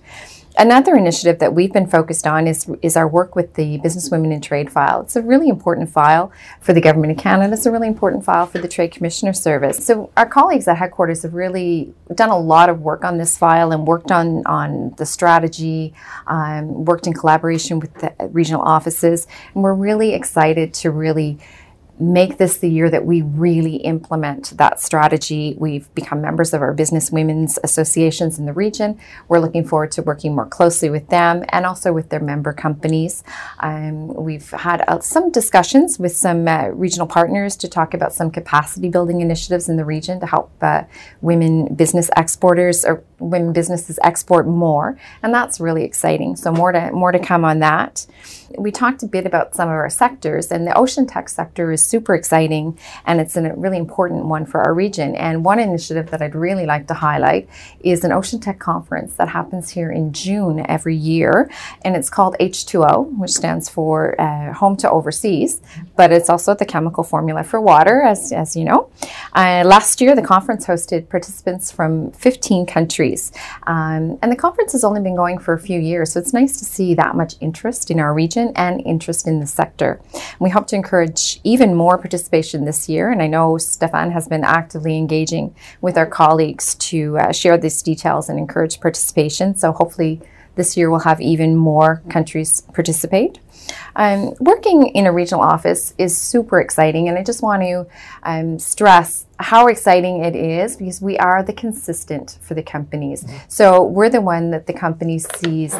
Another 0.59 0.95
initiative 0.95 1.37
that 1.37 1.53
we've 1.53 1.71
been 1.71 1.85
focused 1.85 2.25
on 2.25 2.47
is, 2.47 2.67
is 2.81 2.97
our 2.97 3.07
work 3.07 3.35
with 3.35 3.53
the 3.53 3.77
Business 3.77 4.09
Women 4.09 4.31
in 4.31 4.41
Trade 4.41 4.71
file. 4.71 5.01
It's 5.01 5.15
a 5.15 5.21
really 5.21 5.49
important 5.49 5.91
file 5.91 6.31
for 6.61 6.73
the 6.73 6.81
Government 6.81 7.11
of 7.11 7.19
Canada. 7.19 7.53
It's 7.53 7.67
a 7.67 7.71
really 7.71 7.87
important 7.87 8.25
file 8.25 8.47
for 8.47 8.57
the 8.57 8.67
Trade 8.67 8.91
Commissioner 8.91 9.33
Service. 9.33 9.85
So 9.85 10.09
our 10.17 10.25
colleagues 10.25 10.67
at 10.67 10.77
headquarters 10.77 11.21
have 11.21 11.35
really 11.35 11.93
done 12.15 12.29
a 12.29 12.39
lot 12.39 12.69
of 12.69 12.81
work 12.81 13.05
on 13.05 13.19
this 13.19 13.37
file 13.37 13.71
and 13.71 13.85
worked 13.85 14.11
on, 14.11 14.43
on 14.47 14.95
the 14.97 15.05
strategy, 15.05 15.93
um, 16.25 16.85
worked 16.85 17.05
in 17.05 17.13
collaboration 17.13 17.79
with 17.79 17.93
the 17.93 18.15
regional 18.31 18.63
offices. 18.63 19.27
And 19.53 19.63
we're 19.63 19.75
really 19.75 20.15
excited 20.15 20.73
to 20.75 20.89
really 20.89 21.37
make 21.99 22.37
this 22.37 22.57
the 22.57 22.69
year 22.69 22.89
that 22.89 23.05
we 23.05 23.21
really 23.21 23.77
implement 23.77 24.57
that 24.57 24.79
strategy. 24.79 25.55
We've 25.57 25.93
become 25.95 26.21
members 26.21 26.53
of 26.53 26.61
our 26.61 26.73
business 26.73 27.11
women's 27.11 27.57
associations 27.63 28.37
in 28.37 28.45
the 28.45 28.53
region. 28.53 28.99
We're 29.27 29.39
looking 29.39 29.65
forward 29.65 29.91
to 29.93 30.01
working 30.01 30.35
more 30.35 30.45
closely 30.45 30.89
with 30.89 31.09
them 31.09 31.43
and 31.49 31.65
also 31.65 31.91
with 31.91 32.09
their 32.09 32.19
member 32.19 32.53
companies. 32.53 33.23
Um, 33.59 34.07
we've 34.13 34.49
had 34.51 34.83
uh, 34.87 34.99
some 34.99 35.31
discussions 35.31 35.97
with 35.97 36.15
some 36.15 36.47
uh, 36.47 36.67
regional 36.67 37.07
partners 37.07 37.55
to 37.57 37.67
talk 37.67 37.93
about 37.93 38.13
some 38.13 38.29
capacity 38.31 38.89
building 38.89 39.21
initiatives 39.21 39.67
in 39.67 39.77
the 39.77 39.85
region 39.85 40.19
to 40.19 40.27
help 40.27 40.51
uh, 40.61 40.83
women 41.21 41.73
business 41.75 42.09
exporters 42.15 42.85
or 42.85 43.03
women 43.19 43.53
businesses 43.53 43.99
export 44.03 44.47
more, 44.47 44.97
and 45.23 45.33
that's 45.33 45.59
really 45.59 45.83
exciting. 45.83 46.35
So 46.35 46.51
more 46.51 46.71
to 46.71 46.91
more 46.91 47.11
to 47.11 47.19
come 47.19 47.43
on 47.43 47.59
that. 47.59 48.05
We 48.57 48.71
talked 48.71 49.03
a 49.03 49.07
bit 49.07 49.25
about 49.25 49.55
some 49.55 49.67
of 49.69 49.73
our 49.73 49.89
sectors, 49.89 50.51
and 50.51 50.65
the 50.65 50.77
ocean 50.77 51.05
tech 51.05 51.29
sector 51.29 51.71
is 51.71 51.83
super 51.83 52.15
exciting, 52.15 52.77
and 53.05 53.19
it's 53.19 53.35
a 53.35 53.53
really 53.53 53.77
important 53.77 54.25
one 54.25 54.45
for 54.45 54.61
our 54.61 54.73
region. 54.73 55.15
And 55.15 55.43
one 55.43 55.59
initiative 55.59 56.09
that 56.11 56.21
I'd 56.21 56.35
really 56.35 56.65
like 56.65 56.87
to 56.87 56.93
highlight 56.93 57.49
is 57.81 58.03
an 58.03 58.11
ocean 58.11 58.39
tech 58.39 58.59
conference 58.59 59.15
that 59.15 59.27
happens 59.29 59.69
here 59.69 59.91
in 59.91 60.13
June 60.13 60.65
every 60.67 60.95
year, 60.95 61.49
and 61.83 61.95
it's 61.95 62.09
called 62.09 62.35
H2O, 62.39 63.17
which 63.17 63.31
stands 63.31 63.67
for 63.67 64.19
uh, 64.19 64.53
Home 64.53 64.77
to 64.77 64.89
Overseas, 64.89 65.61
but 65.95 66.11
it's 66.11 66.29
also 66.29 66.53
the 66.55 66.65
chemical 66.65 67.03
formula 67.03 67.43
for 67.43 67.59
water, 67.59 68.01
as 68.01 68.31
as 68.31 68.55
you 68.55 68.63
know. 68.63 68.89
Uh, 69.33 69.63
last 69.65 70.01
year, 70.01 70.15
the 70.15 70.21
conference 70.21 70.65
hosted 70.65 71.09
participants 71.09 71.71
from 71.71 72.11
15 72.11 72.65
countries, 72.65 73.31
um, 73.63 74.17
and 74.21 74.31
the 74.31 74.35
conference 74.35 74.71
has 74.71 74.83
only 74.83 75.01
been 75.01 75.15
going 75.15 75.37
for 75.37 75.53
a 75.53 75.59
few 75.59 75.79
years, 75.79 76.13
so 76.13 76.19
it's 76.19 76.33
nice 76.33 76.57
to 76.59 76.65
see 76.65 76.93
that 76.93 77.15
much 77.15 77.35
interest 77.39 77.91
in 77.91 77.99
our 77.99 78.13
region 78.13 78.51
and 78.55 78.81
interest 78.85 79.27
in 79.27 79.39
the 79.39 79.47
sector. 79.47 79.99
We 80.39 80.49
hope 80.49 80.67
to 80.67 80.75
encourage 80.75 81.39
even 81.43 81.75
more 81.75 81.97
participation 81.97 82.65
this 82.65 82.87
year, 82.89 83.11
and 83.11 83.21
I 83.21 83.27
know 83.27 83.53
Stéphane 83.53 84.11
has 84.13 84.27
been 84.27 84.43
actively 84.43 84.97
engaging 84.97 85.55
with 85.81 85.97
our 85.97 86.07
colleagues 86.07 86.75
to 86.75 87.17
uh, 87.17 87.31
share 87.31 87.57
these 87.57 87.81
details 87.81 88.29
and 88.29 88.39
encourage 88.39 88.79
participation. 88.79 89.55
So 89.55 89.71
hopefully 89.71 90.21
this 90.55 90.75
year 90.75 90.89
we'll 90.89 91.01
have 91.01 91.21
even 91.21 91.55
more 91.55 92.01
countries 92.09 92.61
participate. 92.73 93.39
Um, 93.95 94.33
working 94.39 94.87
in 94.87 95.05
a 95.05 95.11
regional 95.11 95.41
office 95.41 95.93
is 95.97 96.17
super 96.17 96.59
exciting, 96.59 97.09
and 97.09 97.17
I 97.17 97.23
just 97.23 97.41
want 97.41 97.63
to 97.63 97.87
um, 98.23 98.59
stress 98.59 99.25
how 99.39 99.67
exciting 99.67 100.23
it 100.23 100.35
is 100.35 100.77
because 100.77 101.01
we 101.01 101.17
are 101.17 101.43
the 101.43 101.53
consistent 101.53 102.39
for 102.41 102.53
the 102.53 102.63
companies. 102.63 103.23
Mm-hmm. 103.23 103.37
So 103.47 103.83
we're 103.83 104.09
the 104.09 104.21
one 104.21 104.51
that 104.51 104.65
the 104.67 104.73
company 104.73 105.19
sees 105.19 105.75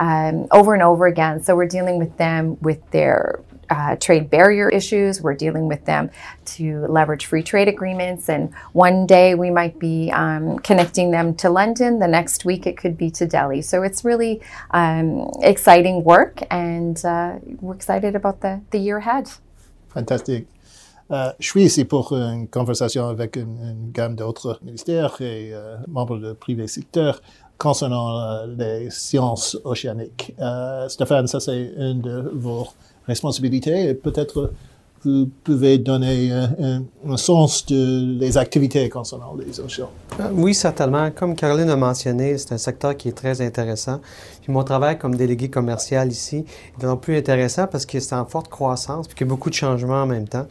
um, 0.00 0.46
over 0.50 0.74
and 0.74 0.82
over 0.82 1.06
again. 1.06 1.42
So 1.42 1.54
we're 1.54 1.66
dealing 1.66 1.98
with 1.98 2.16
them 2.16 2.58
with 2.60 2.90
their 2.90 3.40
uh, 3.72 3.96
trade 3.96 4.28
barrier 4.28 4.68
issues. 4.68 5.22
We're 5.22 5.40
dealing 5.46 5.66
with 5.66 5.84
them 5.84 6.10
to 6.56 6.86
leverage 6.88 7.24
free 7.26 7.42
trade 7.42 7.68
agreements. 7.68 8.28
And 8.28 8.52
one 8.72 9.06
day 9.06 9.34
we 9.34 9.50
might 9.50 9.78
be 9.78 10.10
um, 10.12 10.58
connecting 10.58 11.10
them 11.10 11.34
to 11.36 11.48
London. 11.50 11.98
The 11.98 12.08
next 12.08 12.44
week 12.44 12.66
it 12.66 12.76
could 12.76 12.96
be 12.96 13.10
to 13.12 13.26
Delhi. 13.26 13.62
So 13.62 13.82
it's 13.82 14.04
really 14.04 14.40
um, 14.72 15.30
exciting 15.42 16.04
work, 16.04 16.42
and 16.50 17.02
uh, 17.04 17.38
we're 17.60 17.74
excited 17.74 18.14
about 18.14 18.40
the, 18.40 18.60
the 18.70 18.78
year 18.78 18.98
ahead. 18.98 19.30
Fantastique. 19.88 20.46
Euh, 21.10 21.32
je 21.38 21.46
suis 21.46 21.64
ici 21.64 21.84
pour 21.84 22.12
une 22.12 22.48
conversation 22.48 23.06
avec 23.08 23.36
une, 23.36 23.58
une 23.62 23.92
gamme 23.92 24.14
d'autres 24.14 24.58
ministères 24.62 25.20
et 25.20 25.50
euh, 25.52 25.76
membres 25.86 26.16
du 26.16 26.34
privé 26.34 26.66
secteur 26.68 27.20
concernant 27.58 28.18
euh, 28.18 28.46
les 28.46 28.90
sciences 28.90 29.58
océaniques. 29.64 30.34
Euh, 30.40 30.88
Stéphane, 30.88 31.26
ça 31.26 31.38
c'est 31.38 31.72
une 31.76 32.00
de 32.00 32.30
vos 32.32 32.68
responsabilités 33.06 33.88
et 33.88 33.94
peut-être 33.94 34.52
vous 35.04 35.28
pouvez 35.42 35.78
donner 35.78 36.30
un, 36.30 36.84
un, 37.08 37.16
sens 37.16 37.66
de 37.66 38.18
les 38.20 38.38
activités 38.38 38.88
concernant 38.88 39.34
les 39.34 39.58
océans. 39.58 39.90
Euh, 40.20 40.28
oui, 40.32 40.54
certainement. 40.54 41.10
Comme 41.10 41.34
Caroline 41.34 41.70
a 41.70 41.76
mentionné, 41.76 42.38
c'est 42.38 42.52
un 42.52 42.58
secteur 42.58 42.96
qui 42.96 43.08
est 43.08 43.16
très 43.16 43.40
intéressant. 43.40 44.00
Puis 44.42 44.52
mon 44.52 44.62
travail 44.62 44.98
comme 44.98 45.16
délégué 45.16 45.48
commercial 45.48 46.10
ici 46.10 46.44
est 46.46 46.80
vraiment 46.80 46.96
plus 46.96 47.16
intéressant 47.16 47.66
parce 47.66 47.84
que 47.84 47.98
c'est 47.98 48.14
en 48.14 48.24
forte 48.26 48.48
croissance 48.48 49.08
puis 49.08 49.16
qu'il 49.16 49.26
y 49.26 49.28
a 49.28 49.30
beaucoup 49.30 49.50
de 49.50 49.54
changements 49.54 50.02
en 50.02 50.06
même 50.06 50.28
temps. 50.28 50.46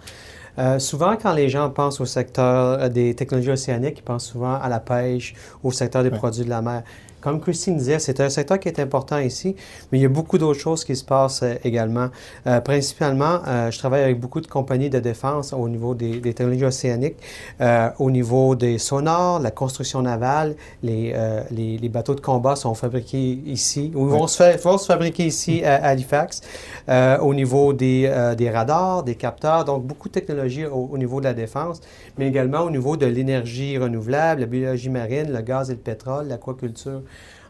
Euh, 0.59 0.79
souvent, 0.79 1.15
quand 1.15 1.33
les 1.33 1.47
gens 1.47 1.69
pensent 1.69 2.01
au 2.01 2.05
secteur 2.05 2.89
des 2.89 3.15
technologies 3.15 3.51
océaniques, 3.51 3.99
ils 3.99 4.03
pensent 4.03 4.25
souvent 4.25 4.55
à 4.55 4.67
la 4.67 4.81
pêche, 4.81 5.33
au 5.63 5.71
secteur 5.71 6.03
des 6.03 6.11
produits 6.11 6.43
de 6.43 6.49
la 6.49 6.61
mer. 6.61 6.83
Comme 7.21 7.39
Christine 7.39 7.77
disait, 7.77 7.99
c'est 7.99 8.19
un 8.19 8.29
secteur 8.29 8.59
qui 8.59 8.67
est 8.67 8.79
important 8.79 9.19
ici, 9.19 9.55
mais 9.91 9.99
il 9.99 10.01
y 10.01 10.05
a 10.05 10.09
beaucoup 10.09 10.39
d'autres 10.39 10.59
choses 10.59 10.83
qui 10.83 10.95
se 10.95 11.05
passent 11.05 11.43
euh, 11.43 11.53
également. 11.63 12.09
Euh, 12.47 12.59
principalement, 12.61 13.39
euh, 13.47 13.69
je 13.69 13.77
travaille 13.77 14.03
avec 14.03 14.19
beaucoup 14.19 14.41
de 14.41 14.47
compagnies 14.47 14.89
de 14.89 14.99
défense 14.99 15.53
au 15.53 15.69
niveau 15.69 15.93
des, 15.93 16.19
technologies 16.21 16.65
océaniques, 16.65 17.17
au 17.99 18.09
niveau 18.09 18.55
des 18.55 18.77
sonars, 18.77 19.39
la 19.39 19.51
construction 19.51 20.01
navale, 20.01 20.55
les, 20.81 21.13
les, 21.51 21.89
bateaux 21.89 22.15
de 22.15 22.21
combat 22.21 22.55
sont 22.55 22.73
fabriqués 22.73 23.41
ici, 23.45 23.91
ou 23.93 24.05
vont, 24.07 24.27
se, 24.27 24.57
vont 24.61 24.77
se 24.77 24.85
fabriquer 24.85 25.25
ici 25.25 25.63
à 25.63 25.75
Halifax, 25.85 26.41
au 27.21 27.33
niveau 27.33 27.73
des, 27.73 28.33
des, 28.37 28.49
radars, 28.49 29.03
des 29.03 29.15
capteurs, 29.15 29.65
donc 29.65 29.85
beaucoup 29.85 30.07
de 30.07 30.13
technologies 30.13 30.65
au, 30.65 30.89
au 30.91 30.97
niveau 30.97 31.19
de 31.19 31.25
la 31.25 31.33
défense, 31.33 31.81
mais 32.17 32.27
également 32.27 32.61
au 32.61 32.71
niveau 32.71 32.97
de 32.97 33.05
l'énergie 33.05 33.77
renouvelable, 33.77 34.41
la 34.41 34.47
biologie 34.47 34.89
marine, 34.89 35.31
le 35.31 35.41
gaz 35.41 35.69
et 35.69 35.73
le 35.73 35.79
pétrole, 35.79 36.27
l'aquaculture. 36.27 37.01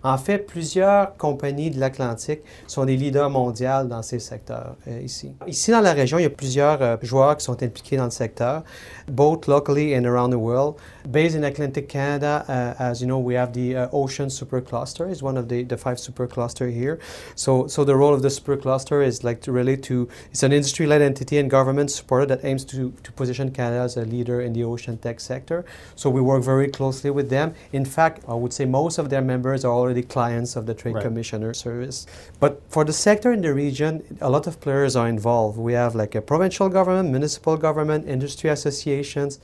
En 0.03 0.17
fait, 0.17 0.39
plusieurs 0.39 1.15
compagnies 1.17 1.69
de 1.69 1.79
l'Atlantique 1.79 2.41
sont 2.67 2.85
des 2.85 2.97
leaders 2.97 3.29
mondiaux 3.29 3.83
dans 3.85 4.01
ces 4.01 4.19
secteurs 4.19 4.75
euh, 4.87 5.01
ici. 5.01 5.31
Ici, 5.47 5.71
dans 5.71 5.81
la 5.81 5.93
région, 5.93 6.17
il 6.17 6.23
y 6.23 6.25
a 6.25 6.29
plusieurs 6.29 6.81
euh, 6.81 6.97
joueurs 7.03 7.37
qui 7.37 7.45
sont 7.45 7.61
impliqués 7.61 7.97
dans 7.97 8.05
le 8.05 8.11
secteur, 8.11 8.63
both 9.07 9.47
locally 9.47 9.95
and 9.95 10.05
around 10.05 10.31
the 10.31 10.39
world. 10.39 10.75
Based 11.07 11.35
in 11.35 11.43
Atlantic 11.43 11.87
Canada, 11.87 12.45
uh, 12.47 12.81
as 12.81 13.01
you 13.01 13.07
know, 13.07 13.19
we 13.19 13.35
have 13.35 13.53
the 13.53 13.75
uh, 13.75 13.87
Ocean 13.91 14.29
Supercluster. 14.29 15.09
It's 15.11 15.21
one 15.21 15.37
of 15.37 15.47
the, 15.47 15.63
the 15.63 15.77
five 15.77 15.97
supercluster 15.97 16.71
here. 16.71 16.99
So, 17.35 17.67
so 17.67 17.83
the 17.83 17.95
role 17.95 18.13
of 18.13 18.21
the 18.21 18.29
supercluster 18.29 19.05
is 19.05 19.23
like 19.23 19.41
to 19.41 19.51
to, 19.51 20.09
it's 20.31 20.43
an 20.43 20.51
industry-led 20.51 21.01
entity 21.01 21.37
and 21.37 21.49
government 21.49 21.91
supported 21.91 22.29
that 22.29 22.43
aims 22.43 22.65
to, 22.65 22.91
to 23.03 23.11
position 23.11 23.51
Canada 23.51 23.81
as 23.81 23.97
a 23.97 24.05
leader 24.05 24.41
in 24.41 24.53
the 24.53 24.63
ocean 24.63 24.97
tech 24.97 25.19
sector. 25.19 25.63
So 25.95 26.09
we 26.09 26.21
work 26.21 26.43
very 26.43 26.69
closely 26.69 27.11
with 27.11 27.29
them. 27.29 27.53
In 27.71 27.85
fact, 27.85 28.23
I 28.27 28.33
would 28.33 28.53
say 28.53 28.65
most 28.65 28.97
of 28.97 29.09
their 29.09 29.21
members 29.21 29.63
are 29.65 29.71
already 29.71 29.90
already 29.91 30.07
clients 30.07 30.55
of 30.55 30.65
the 30.65 30.73
Trade 30.73 30.95
right. 30.95 31.03
Commissioner 31.03 31.53
service. 31.53 32.07
But 32.39 32.61
for 32.69 32.85
the 32.85 32.93
sector 32.93 33.33
in 33.33 33.41
the 33.41 33.53
region, 33.53 34.03
a 34.21 34.29
lot 34.29 34.47
of 34.47 34.59
players 34.61 34.95
are 34.95 35.07
involved. 35.07 35.57
We 35.57 35.73
have 35.73 35.95
like 35.95 36.15
a 36.15 36.21
provincial 36.21 36.69
government, 36.69 37.09
municipal 37.09 37.57
government, 37.57 38.07
industry 38.07 38.49
associations, 38.49 39.39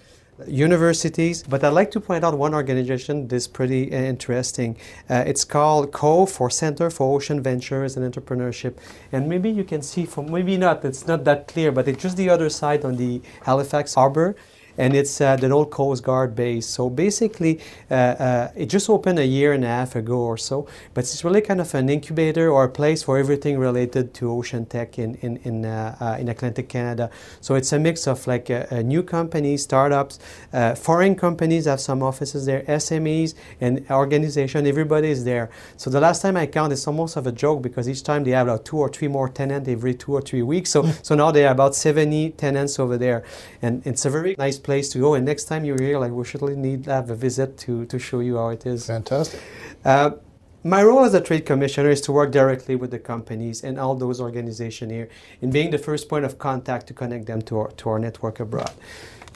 universities. 0.47 1.43
But 1.43 1.63
I'd 1.63 1.73
like 1.73 1.91
to 1.91 1.99
point 1.99 2.23
out 2.23 2.37
one 2.37 2.53
organization 2.53 3.27
that's 3.27 3.47
pretty 3.47 3.83
interesting. 3.83 4.77
Uh, 5.09 5.23
it's 5.27 5.43
called 5.43 5.91
COVE 5.91 6.31
for 6.31 6.49
Center 6.49 6.89
for 6.89 7.15
Ocean 7.15 7.41
Ventures 7.41 7.97
and 7.97 8.03
Entrepreneurship. 8.09 8.75
And 9.11 9.27
maybe 9.27 9.49
you 9.49 9.65
can 9.65 9.81
see 9.81 10.05
from 10.05 10.31
maybe 10.31 10.55
not, 10.55 10.85
it's 10.85 11.07
not 11.07 11.25
that 11.25 11.47
clear, 11.47 11.71
but 11.71 11.87
it's 11.87 12.01
just 12.01 12.15
the 12.15 12.29
other 12.29 12.49
side 12.49 12.85
on 12.85 12.95
the 12.95 13.21
Halifax 13.43 13.95
Harbor 13.95 14.35
and 14.77 14.95
it's 14.95 15.19
at 15.21 15.43
an 15.43 15.51
old 15.51 15.71
Coast 15.71 16.03
Guard 16.03 16.35
base. 16.35 16.65
So 16.65 16.89
basically, 16.89 17.59
uh, 17.89 17.93
uh, 17.93 18.51
it 18.55 18.67
just 18.67 18.89
opened 18.89 19.19
a 19.19 19.25
year 19.25 19.53
and 19.53 19.63
a 19.63 19.67
half 19.67 19.95
ago 19.95 20.19
or 20.19 20.37
so, 20.37 20.67
but 20.93 21.01
it's 21.01 21.23
really 21.23 21.41
kind 21.41 21.59
of 21.61 21.73
an 21.75 21.89
incubator 21.89 22.49
or 22.49 22.65
a 22.65 22.69
place 22.69 23.03
for 23.03 23.17
everything 23.17 23.57
related 23.57 24.13
to 24.15 24.31
ocean 24.31 24.65
tech 24.65 24.99
in 24.99 25.15
in 25.15 25.37
in, 25.43 25.65
uh, 25.65 25.95
uh 25.99 26.17
in 26.19 26.29
Atlantic 26.29 26.69
Canada. 26.69 27.09
So 27.41 27.55
it's 27.55 27.71
a 27.73 27.79
mix 27.79 28.07
of 28.07 28.27
like 28.27 28.49
uh, 28.49 28.65
uh, 28.71 28.81
new 28.81 29.03
companies, 29.03 29.63
startups, 29.63 30.19
foreign 30.75 31.15
companies 31.15 31.65
have 31.65 31.79
some 31.79 32.03
offices 32.03 32.45
there, 32.45 32.61
SMEs, 32.63 33.33
and 33.59 33.85
organization. 33.89 34.67
Everybody 34.67 35.09
is 35.09 35.23
there. 35.23 35.49
So 35.77 35.89
the 35.89 35.99
last 35.99 36.21
time 36.21 36.37
I 36.37 36.45
counted, 36.45 36.73
it's 36.73 36.87
almost 36.87 37.17
of 37.17 37.27
a 37.27 37.31
joke 37.31 37.61
because 37.61 37.89
each 37.89 38.03
time 38.03 38.23
they 38.23 38.31
have 38.31 38.47
like 38.47 38.63
two 38.63 38.77
or 38.77 38.89
three 38.89 39.07
more 39.07 39.29
tenants 39.29 39.67
every 39.69 39.93
two 39.93 40.13
or 40.13 40.21
three 40.21 40.41
weeks. 40.41 40.69
So 40.69 40.83
so 41.01 41.15
now 41.15 41.31
they 41.31 41.45
are 41.45 41.51
about 41.51 41.75
70 41.75 42.31
tenants 42.31 42.79
over 42.79 42.97
there, 42.97 43.23
and 43.61 43.85
it's 43.85 44.05
a 44.05 44.09
very 44.09 44.35
nice 44.37 44.59
place 44.67 44.87
to 44.93 44.97
go. 45.05 45.09
And 45.15 45.23
next 45.31 45.45
time 45.49 45.61
you're 45.67 45.83
here, 45.87 45.97
like 46.03 46.13
we 46.19 46.25
should 46.29 46.41
need 46.67 46.83
to 46.83 46.91
have 46.97 47.09
a 47.09 47.19
visit 47.27 47.49
to, 47.63 47.85
to 47.91 47.97
show 48.07 48.19
you 48.27 48.35
how 48.41 48.49
it 48.57 48.63
is. 48.73 48.79
Fantastic. 48.85 49.39
Uh, 49.93 50.11
my 50.63 50.81
role 50.83 51.03
as 51.09 51.13
a 51.13 51.21
trade 51.21 51.45
commissioner 51.51 51.89
is 51.89 52.01
to 52.01 52.11
work 52.11 52.29
directly 52.31 52.75
with 52.81 52.91
the 52.95 52.99
companies 52.99 53.63
and 53.67 53.79
all 53.79 53.95
those 53.95 54.19
organizations 54.19 54.91
here 54.91 55.07
in 55.43 55.49
being 55.57 55.69
the 55.71 55.83
first 55.87 56.09
point 56.11 56.25
of 56.25 56.33
contact 56.37 56.83
to 56.87 56.93
connect 57.01 57.25
them 57.31 57.41
to 57.43 57.53
our, 57.61 57.69
to 57.79 57.89
our 57.91 57.99
network 58.07 58.39
abroad. 58.45 58.73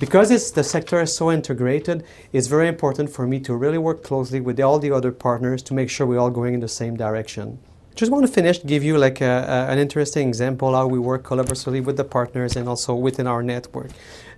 Because 0.03 0.27
it's, 0.35 0.49
the 0.59 0.63
sector 0.75 0.99
is 1.05 1.15
so 1.15 1.31
integrated, 1.31 2.03
it's 2.33 2.47
very 2.47 2.67
important 2.67 3.07
for 3.15 3.25
me 3.31 3.39
to 3.47 3.55
really 3.63 3.77
work 3.77 3.99
closely 4.03 4.41
with 4.47 4.59
all 4.59 4.79
the 4.85 4.91
other 4.97 5.11
partners 5.27 5.61
to 5.67 5.73
make 5.79 5.89
sure 5.93 6.05
we're 6.07 6.23
all 6.23 6.35
going 6.41 6.53
in 6.55 6.59
the 6.59 6.75
same 6.81 6.95
direction. 6.97 7.59
Just 7.93 8.11
want 8.11 8.25
to 8.25 8.31
finish, 8.31 8.57
give 8.73 8.83
you 8.83 8.97
like 8.97 9.21
a, 9.21 9.35
a, 9.55 9.71
an 9.71 9.77
interesting 9.77 10.27
example 10.27 10.73
how 10.73 10.87
we 10.87 10.97
work 10.97 11.23
collaboratively 11.23 11.83
with 11.83 11.97
the 11.97 12.03
partners 12.03 12.55
and 12.55 12.67
also 12.67 12.95
within 12.95 13.27
our 13.27 13.43
network. 13.43 13.91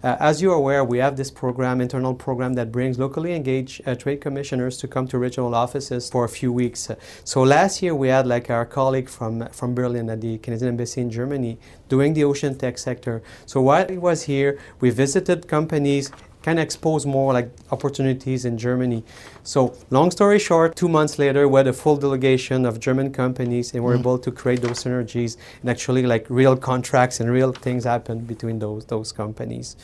Uh, 0.03 0.17
as 0.19 0.41
you're 0.41 0.53
aware, 0.53 0.83
we 0.83 0.97
have 0.97 1.15
this 1.15 1.31
program, 1.31 1.79
internal 1.79 2.13
program 2.13 2.55
that 2.55 2.73
brings 2.73 2.99
locally 2.99 3.33
engaged 3.33 3.81
uh, 3.87 3.95
trade 3.95 4.19
commissioners 4.19 4.77
to 4.77 4.85
come 4.85 5.07
to 5.07 5.17
regional 5.17 5.55
offices 5.55 6.09
for 6.09 6.25
a 6.25 6.29
few 6.29 6.51
weeks. 6.51 6.91
So 7.23 7.41
last 7.41 7.81
year 7.81 7.95
we 7.95 8.09
had 8.09 8.27
like 8.27 8.49
our 8.49 8.65
colleague 8.65 9.07
from 9.07 9.47
from 9.47 9.73
Berlin 9.73 10.09
at 10.09 10.19
the 10.19 10.39
Canadian 10.39 10.69
Embassy 10.69 10.99
in 10.99 11.09
Germany 11.09 11.57
doing 11.87 12.13
the 12.13 12.25
ocean 12.25 12.57
tech 12.57 12.77
sector. 12.77 13.23
So 13.45 13.61
while 13.61 13.87
he 13.87 13.97
was 13.97 14.23
here, 14.23 14.59
we 14.81 14.89
visited 14.89 15.47
companies 15.47 16.11
kind 16.43 16.59
of 16.59 16.63
expose 16.63 17.05
more 17.05 17.33
like 17.33 17.49
opportunities 17.71 18.45
in 18.45 18.57
Germany. 18.57 19.03
So 19.43 19.73
long 19.89 20.11
story 20.11 20.39
short, 20.39 20.75
two 20.75 20.89
months 20.89 21.17
later, 21.17 21.47
we 21.47 21.57
had 21.57 21.67
a 21.67 21.73
full 21.73 21.97
delegation 21.97 22.65
of 22.65 22.79
German 22.79 23.11
companies 23.11 23.73
and 23.73 23.83
we're 23.83 23.95
mm. 23.95 24.01
able 24.01 24.19
to 24.19 24.31
create 24.31 24.61
those 24.61 24.83
synergies 24.83 25.37
and 25.61 25.69
actually 25.69 26.03
like 26.03 26.25
real 26.29 26.55
contracts 26.55 27.19
and 27.19 27.31
real 27.31 27.51
things 27.51 27.85
happen 27.85 28.19
between 28.19 28.59
those, 28.59 28.85
those 28.85 29.11
companies. 29.11 29.75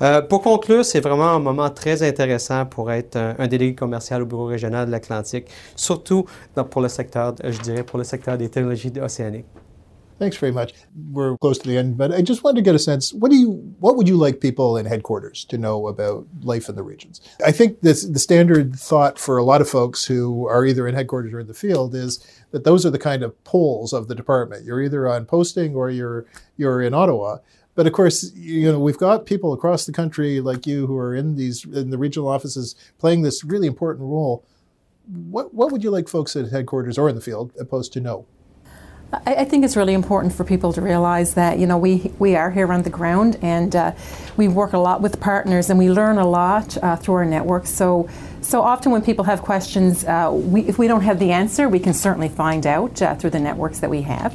Euh, 0.00 0.22
pour 0.22 0.42
conclure, 0.42 0.84
c'est 0.84 1.00
vraiment 1.00 1.34
un 1.34 1.40
moment 1.40 1.70
très 1.70 2.02
intéressant 2.02 2.64
pour 2.66 2.90
être 2.90 3.16
un, 3.16 3.34
un 3.38 3.48
délégué 3.48 3.74
commercial 3.74 4.22
au 4.22 4.26
bureau 4.26 4.46
régional 4.46 4.86
de 4.86 4.92
l'Atlantique, 4.92 5.48
surtout 5.76 6.24
dans, 6.54 6.64
pour 6.64 6.80
le 6.80 6.88
secteur, 6.88 7.34
je 7.42 7.60
dirais, 7.60 7.82
pour 7.82 7.98
le 7.98 8.04
secteur 8.04 8.38
des 8.38 8.48
technologies 8.48 8.92
océaniques. 9.00 9.46
Thanks 10.18 10.36
very 10.36 10.52
much. 10.52 10.72
We're 11.10 11.36
close 11.38 11.58
to 11.58 11.68
the 11.68 11.76
end, 11.76 11.96
but 11.96 12.12
I 12.12 12.22
just 12.22 12.44
wanted 12.44 12.56
to 12.56 12.62
get 12.62 12.76
a 12.76 12.78
sense. 12.78 13.12
What 13.12 13.30
do 13.30 13.36
you, 13.36 13.74
what 13.80 13.96
would 13.96 14.06
you 14.06 14.16
like 14.16 14.40
people 14.40 14.76
in 14.76 14.86
headquarters 14.86 15.44
to 15.46 15.58
know 15.58 15.88
about 15.88 16.26
life 16.42 16.68
in 16.68 16.76
the 16.76 16.84
regions? 16.84 17.20
I 17.44 17.50
think 17.50 17.80
this, 17.80 18.04
the 18.04 18.20
standard 18.20 18.76
thought 18.76 19.18
for 19.18 19.38
a 19.38 19.44
lot 19.44 19.60
of 19.60 19.68
folks 19.68 20.04
who 20.04 20.46
are 20.46 20.64
either 20.64 20.86
in 20.86 20.94
headquarters 20.94 21.32
or 21.32 21.40
in 21.40 21.48
the 21.48 21.54
field 21.54 21.94
is 21.96 22.24
that 22.52 22.62
those 22.62 22.86
are 22.86 22.90
the 22.90 22.98
kind 22.98 23.24
of 23.24 23.42
poles 23.42 23.92
of 23.92 24.06
the 24.06 24.14
department. 24.14 24.64
You're 24.64 24.82
either 24.82 25.08
on 25.08 25.26
posting 25.26 25.74
or 25.74 25.90
you're 25.90 26.26
you're 26.56 26.80
in 26.80 26.94
Ottawa. 26.94 27.38
But 27.74 27.88
of 27.88 27.92
course, 27.92 28.32
you 28.34 28.70
know 28.70 28.78
we've 28.78 28.96
got 28.98 29.26
people 29.26 29.52
across 29.52 29.84
the 29.84 29.92
country 29.92 30.40
like 30.40 30.64
you 30.64 30.86
who 30.86 30.96
are 30.96 31.14
in 31.14 31.34
these 31.34 31.64
in 31.64 31.90
the 31.90 31.98
regional 31.98 32.28
offices 32.28 32.76
playing 32.98 33.22
this 33.22 33.42
really 33.42 33.66
important 33.66 34.08
role. 34.08 34.44
What 35.06 35.52
what 35.52 35.72
would 35.72 35.82
you 35.82 35.90
like 35.90 36.08
folks 36.08 36.36
at 36.36 36.52
headquarters 36.52 36.98
or 36.98 37.08
in 37.08 37.16
the 37.16 37.20
field 37.20 37.52
opposed 37.58 37.92
to 37.94 38.00
know? 38.00 38.26
I, 39.26 39.34
I, 39.34 39.44
think 39.44 39.64
it's 39.64 39.76
really 39.76 39.94
important 39.94 40.32
for 40.32 40.44
people 40.44 40.72
to 40.72 40.80
realize 40.80 41.34
that 41.34 41.58
you 41.58 41.66
know 41.66 41.78
we 41.78 42.12
we 42.18 42.36
are 42.36 42.50
here 42.50 42.72
on 42.72 42.82
the 42.82 42.90
ground 42.90 43.38
and 43.42 43.74
uh, 43.74 43.92
we 44.36 44.48
work 44.48 44.72
a 44.72 44.78
lot 44.78 45.00
with 45.00 45.20
partners 45.20 45.70
and 45.70 45.78
we 45.78 45.90
learn 45.90 46.18
a 46.18 46.26
lot 46.26 46.76
uh, 46.82 46.96
through 46.96 47.14
our 47.14 47.24
network. 47.24 47.66
So 47.66 48.08
so 48.40 48.60
often 48.62 48.92
when 48.92 49.02
people 49.02 49.24
have 49.24 49.42
questions, 49.42 50.04
uh, 50.04 50.30
we, 50.32 50.62
if 50.62 50.78
we 50.78 50.86
don't 50.86 51.02
have 51.02 51.18
the 51.18 51.32
answer, 51.32 51.68
we 51.68 51.78
can 51.78 51.94
certainly 51.94 52.28
find 52.28 52.66
out 52.66 53.00
uh, 53.00 53.14
through 53.14 53.30
the 53.30 53.40
networks 53.40 53.80
that 53.80 53.90
we 53.90 54.02
have. 54.02 54.34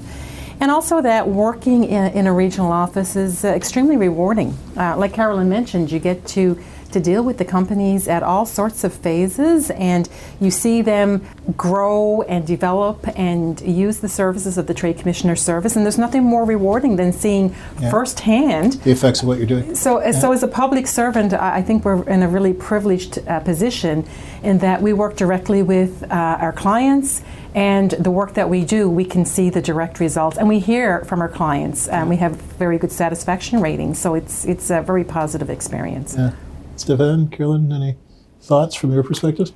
And 0.62 0.72
also 0.72 1.02
that 1.02 1.28
working 1.28 1.86
in, 1.86 2.12
in 2.14 2.28
a 2.28 2.34
regional 2.34 2.72
office 2.72 3.16
is 3.16 3.46
uh, 3.46 3.50
extremely 3.50 3.98
rewarding. 3.98 4.58
Uh, 4.76 4.98
like 4.98 5.14
Carolyn 5.14 5.48
mentioned, 5.48 5.92
you 5.92 6.00
get 6.00 6.26
to 6.28 6.60
to 6.92 7.00
deal 7.00 7.24
with 7.24 7.38
the 7.38 7.46
companies 7.46 8.08
at 8.08 8.24
all 8.24 8.46
sorts 8.46 8.84
of 8.84 8.94
phases, 8.94 9.70
and 9.72 10.10
you 10.40 10.52
see 10.52 10.82
them 10.82 11.26
grow 11.56 12.22
and 12.24 12.46
develop 12.46 13.08
and 13.18 13.62
use 13.62 14.00
the 14.00 14.10
services 14.10 14.58
of 14.58 14.68
the 14.68 14.74
Trade 14.74 14.98
Commissioner 14.98 15.36
Service. 15.36 15.76
And 15.76 15.86
there's 15.86 15.98
nothing 15.98 16.24
more 16.24 16.46
rewarding 16.46 16.96
than 16.96 17.14
seeing 17.14 17.56
yeah. 17.80 17.92
firsthand 17.92 18.74
the 18.84 18.92
effects 18.92 19.22
of 19.22 19.28
what 19.28 19.38
you're 19.38 19.48
doing. 19.48 19.76
So, 19.76 20.02
yeah. 20.02 20.12
so 20.12 20.32
as 20.32 20.44
a 20.44 20.48
public 20.48 20.88
servant, 20.88 21.34
I 21.34 21.62
think 21.62 21.86
we're 21.86 22.04
in 22.10 22.24
a 22.24 22.28
really 22.28 22.54
privileged 22.54 23.20
uh, 23.28 23.40
position 23.40 24.08
in 24.44 24.60
that 24.60 24.82
we 24.82 24.94
work 24.94 25.16
directly 25.16 25.62
with 25.64 26.04
uh, 26.04 26.38
our 26.40 26.54
clients 26.54 27.22
and 27.56 27.92
the 27.92 28.12
work 28.12 28.36
that 28.36 28.50
we 28.50 28.64
do, 28.64 28.88
we 28.90 29.06
can 29.06 29.26
see 29.26 29.50
the 29.50 29.62
direct 29.62 30.00
results, 30.00 30.38
and 30.38 30.48
we 30.48 30.60
hear 30.60 31.04
from 31.06 31.20
our 31.20 31.28
clients, 31.28 31.88
and 31.88 32.08
we 32.08 32.18
have 32.18 32.36
very 32.36 32.78
good 32.78 32.92
satisfaction 32.92 33.60
ratings. 33.60 33.98
So 33.98 34.14
it's 34.14 34.46
it's 34.46 34.70
a 34.70 34.82
very 34.82 35.04
positive 35.04 35.50
experience. 35.50 36.16
Yeah. 36.16 36.34
Stéphane, 36.80 37.30
Carolyn, 37.30 37.74
any 37.74 37.98
thoughts 38.40 38.74
from 38.74 38.94
your 38.94 39.04
perspective? 39.04 39.52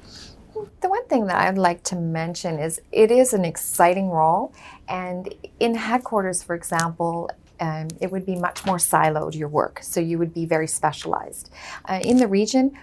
The 0.82 0.90
one 0.90 1.08
thing 1.08 1.28
that 1.28 1.38
I'd 1.38 1.58
like 1.58 1.82
to 1.84 1.96
mention 1.96 2.60
is 2.60 2.82
it 2.92 3.12
is 3.12 3.34
an 3.34 3.46
exciting 3.46 4.10
role, 4.10 4.54
and 4.90 5.34
in 5.62 5.76
headquarters, 5.76 6.44
for 6.44 6.54
example, 6.54 7.30
um, 7.62 7.88
it 8.02 8.12
would 8.12 8.26
be 8.26 8.36
much 8.36 8.66
more 8.66 8.76
siloed 8.76 9.36
your 9.36 9.48
work, 9.48 9.80
so 9.82 10.02
you 10.02 10.18
would 10.18 10.34
be 10.34 10.46
very 10.46 10.68
specialized. 10.68 11.50
Uh, 11.86 12.02
in 12.04 12.18
the 12.18 12.28
region, 12.28 12.78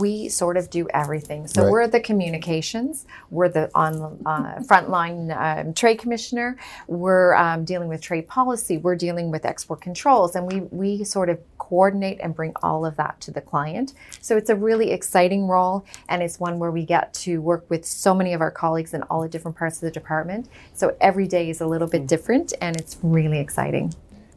we 0.00 0.28
sort 0.28 0.56
of 0.56 0.70
do 0.70 0.88
everything. 0.92 1.46
So 1.46 1.62
right. 1.62 1.70
we're 1.70 1.88
the 1.88 2.00
communications, 2.00 3.06
we're 3.30 3.48
the 3.48 3.70
on 3.74 4.18
uh, 4.26 4.60
frontline 4.68 5.34
um, 5.36 5.74
trade 5.74 5.98
commissioner, 5.98 6.56
we're 6.86 7.34
um, 7.34 7.64
dealing 7.64 7.88
with 7.88 8.00
trade 8.00 8.26
policy, 8.26 8.78
we're 8.78 8.96
dealing 8.96 9.30
with 9.30 9.44
export 9.44 9.80
controls, 9.80 10.34
and 10.36 10.50
we 10.50 10.60
we 10.70 11.04
sort 11.04 11.28
of 11.28 11.38
coordinate 11.58 12.18
and 12.20 12.34
bring 12.34 12.52
all 12.62 12.84
of 12.84 12.96
that 12.96 13.20
to 13.20 13.30
the 13.30 13.40
client. 13.40 13.94
So 14.20 14.36
it's 14.36 14.50
a 14.50 14.56
really 14.56 14.90
exciting 14.90 15.46
role, 15.46 15.86
and 16.08 16.22
it's 16.22 16.38
one 16.38 16.58
where 16.58 16.70
we 16.70 16.84
get 16.84 17.14
to 17.24 17.40
work 17.40 17.64
with 17.70 17.84
so 17.84 18.14
many 18.14 18.34
of 18.34 18.40
our 18.40 18.50
colleagues 18.50 18.94
in 18.94 19.02
all 19.04 19.22
the 19.22 19.28
different 19.28 19.56
parts 19.56 19.76
of 19.76 19.82
the 19.82 19.90
department. 19.90 20.48
So 20.74 20.96
every 21.00 21.26
day 21.26 21.50
is 21.50 21.60
a 21.60 21.66
little 21.66 21.88
bit 21.88 22.06
different, 22.06 22.52
and 22.60 22.76
it's 22.76 22.98
really 23.02 23.38
exciting. 23.38 23.94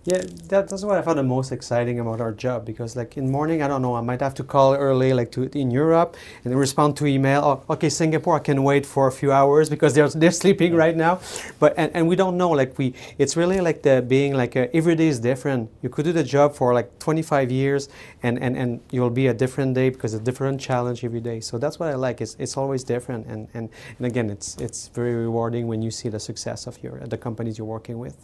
Yeah, 0.07 0.21
that, 0.47 0.69
that's 0.69 0.83
what 0.85 0.97
I 0.97 1.01
found 1.01 1.19
the 1.19 1.23
most 1.23 1.51
exciting 1.51 1.99
about 1.99 2.21
our 2.21 2.31
job 2.31 2.65
because, 2.65 2.95
like, 2.95 3.17
in 3.17 3.29
morning, 3.29 3.61
I 3.61 3.67
don't 3.67 3.81
know, 3.81 3.93
I 3.93 3.99
might 3.99 4.21
have 4.21 4.33
to 4.35 4.43
call 4.43 4.73
early, 4.73 5.11
like, 5.11 5.33
to 5.33 5.49
in 5.53 5.69
Europe, 5.69 6.15
and 6.45 6.57
respond 6.57 6.95
to 6.99 7.05
email. 7.05 7.41
Oh, 7.43 7.73
okay, 7.73 7.89
Singapore, 7.89 8.37
I 8.37 8.39
can 8.39 8.63
wait 8.63 8.85
for 8.85 9.07
a 9.07 9.11
few 9.11 9.33
hours 9.33 9.69
because 9.69 9.93
they're 9.95 10.07
they're 10.07 10.31
sleeping 10.31 10.73
right 10.75 10.95
now. 10.95 11.19
But 11.59 11.73
and, 11.75 11.91
and 11.93 12.07
we 12.07 12.15
don't 12.15 12.37
know, 12.37 12.51
like, 12.51 12.77
we 12.77 12.93
it's 13.17 13.35
really 13.35 13.59
like 13.59 13.81
the 13.81 14.01
being 14.01 14.33
like 14.33 14.55
a, 14.55 14.73
every 14.73 14.95
day 14.95 15.09
is 15.09 15.19
different. 15.19 15.69
You 15.81 15.89
could 15.89 16.05
do 16.05 16.13
the 16.13 16.23
job 16.23 16.55
for 16.55 16.73
like 16.73 16.99
25 16.99 17.51
years, 17.51 17.89
and 18.23 18.39
and 18.39 18.55
and 18.55 18.79
you'll 18.91 19.09
be 19.09 19.27
a 19.27 19.33
different 19.33 19.75
day 19.75 19.89
because 19.89 20.13
a 20.13 20.21
different 20.21 20.61
challenge 20.61 21.03
every 21.03 21.19
day. 21.19 21.41
So 21.41 21.57
that's 21.57 21.79
what 21.79 21.89
I 21.89 21.95
like. 21.95 22.21
It's 22.21 22.37
it's 22.39 22.55
always 22.55 22.85
different, 22.85 23.27
and 23.27 23.49
and 23.53 23.67
and 23.97 24.07
again, 24.07 24.29
it's 24.29 24.55
it's 24.55 24.87
very 24.87 25.15
rewarding 25.15 25.67
when 25.67 25.81
you 25.81 25.91
see 25.91 26.07
the 26.07 26.19
success 26.21 26.65
of 26.65 26.81
your 26.81 26.97
the 27.05 27.17
companies 27.17 27.57
you're 27.57 27.67
working 27.67 27.99
with. 27.99 28.15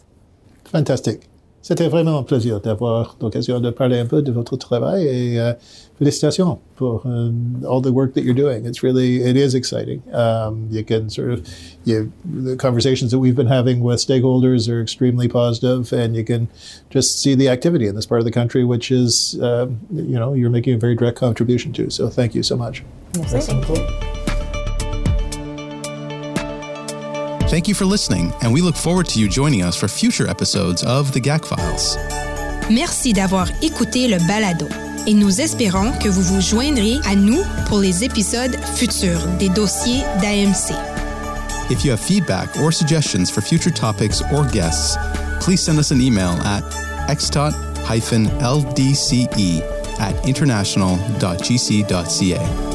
Fantastic. 0.64 1.28
C'était 1.64 1.88
vraiment 1.88 2.18
un 2.18 2.22
plaisir 2.22 2.60
d'avoir 2.60 3.16
l'occasion 3.22 3.58
de 3.58 3.70
parler 3.70 3.98
un 3.98 4.04
peu 4.04 4.20
de 4.20 4.30
votre 4.30 4.54
travail 4.58 5.06
et 5.06 5.38
uh, 5.38 5.54
félicitations 5.98 6.58
for 6.76 7.00
um, 7.06 7.64
all 7.66 7.80
the 7.80 7.90
work 7.90 8.12
that 8.12 8.20
you're 8.20 8.34
doing. 8.34 8.66
It's 8.66 8.82
really, 8.82 9.22
it 9.22 9.34
is 9.34 9.54
exciting. 9.54 10.02
Um, 10.12 10.68
you 10.70 10.84
can 10.84 11.08
sort 11.08 11.30
of, 11.30 11.48
you, 11.86 12.12
the 12.22 12.54
conversations 12.56 13.12
that 13.12 13.18
we've 13.18 13.34
been 13.34 13.46
having 13.46 13.80
with 13.80 13.98
stakeholders 13.98 14.68
are 14.68 14.82
extremely 14.82 15.26
positive 15.26 15.90
and 15.90 16.14
you 16.14 16.22
can 16.22 16.48
just 16.90 17.22
see 17.22 17.34
the 17.34 17.48
activity 17.48 17.86
in 17.86 17.94
this 17.94 18.04
part 18.04 18.20
of 18.20 18.26
the 18.26 18.30
country, 18.30 18.62
which 18.62 18.90
is, 18.90 19.40
uh, 19.40 19.66
you 19.90 20.18
know, 20.18 20.34
you're 20.34 20.50
making 20.50 20.74
a 20.74 20.78
very 20.78 20.94
direct 20.94 21.16
contribution 21.16 21.72
to. 21.72 21.88
So 21.88 22.10
thank 22.10 22.34
you 22.34 22.42
so 22.42 22.58
much. 22.58 22.84
Yes, 23.14 23.46
thank 23.46 24.13
Thank 27.54 27.68
you 27.68 27.74
for 27.76 27.84
listening, 27.84 28.32
and 28.42 28.52
we 28.52 28.60
look 28.60 28.74
forward 28.74 29.06
to 29.10 29.20
you 29.20 29.28
joining 29.28 29.62
us 29.62 29.76
for 29.76 29.86
future 29.86 30.26
episodes 30.26 30.82
of 30.82 31.12
The 31.12 31.20
GAC 31.20 31.46
Files. 31.46 31.96
Merci 32.68 33.12
d'avoir 33.12 33.46
écouté 33.62 34.08
le 34.08 34.18
balado. 34.26 34.66
et 35.06 35.14
nous 35.14 35.40
espérons 35.40 35.92
que 36.02 36.08
vous 36.08 36.22
vous 36.22 36.40
joindrez 36.40 36.96
à 37.04 37.14
nous 37.14 37.40
pour 37.68 37.78
les 37.78 38.02
épisodes 38.02 38.56
futurs 38.74 39.24
des 39.38 39.50
dossiers 39.50 40.00
d'AMC. 40.20 40.74
If 41.70 41.84
you 41.84 41.92
have 41.92 42.00
feedback 42.00 42.48
or 42.60 42.72
suggestions 42.72 43.30
for 43.30 43.40
future 43.40 43.70
topics 43.70 44.20
or 44.32 44.44
guests, 44.50 44.98
please 45.40 45.62
send 45.62 45.78
us 45.78 45.92
an 45.92 46.00
email 46.00 46.36
at 46.44 46.64
xtot-ldce 47.08 49.62
at 50.00 50.26
international.gc.ca. 50.26 52.73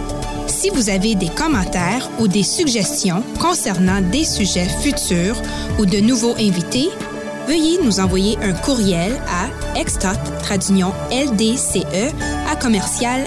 Si 0.59 0.69
vous 0.71 0.89
avez 0.89 1.15
des 1.15 1.29
commentaires 1.29 2.09
ou 2.19 2.27
des 2.27 2.43
suggestions 2.43 3.23
concernant 3.39 4.01
des 4.01 4.25
sujets 4.25 4.67
futurs 4.67 5.41
ou 5.79 5.85
de 5.85 6.01
nouveaux 6.01 6.35
invités, 6.35 6.89
veuillez 7.47 7.79
nous 7.81 8.01
envoyer 8.01 8.37
un 8.41 8.51
courriel 8.51 9.13
à 9.29 9.79
extot 9.79 10.19
ldce 10.49 11.77
à 12.51 12.57
commercial. 12.57 13.25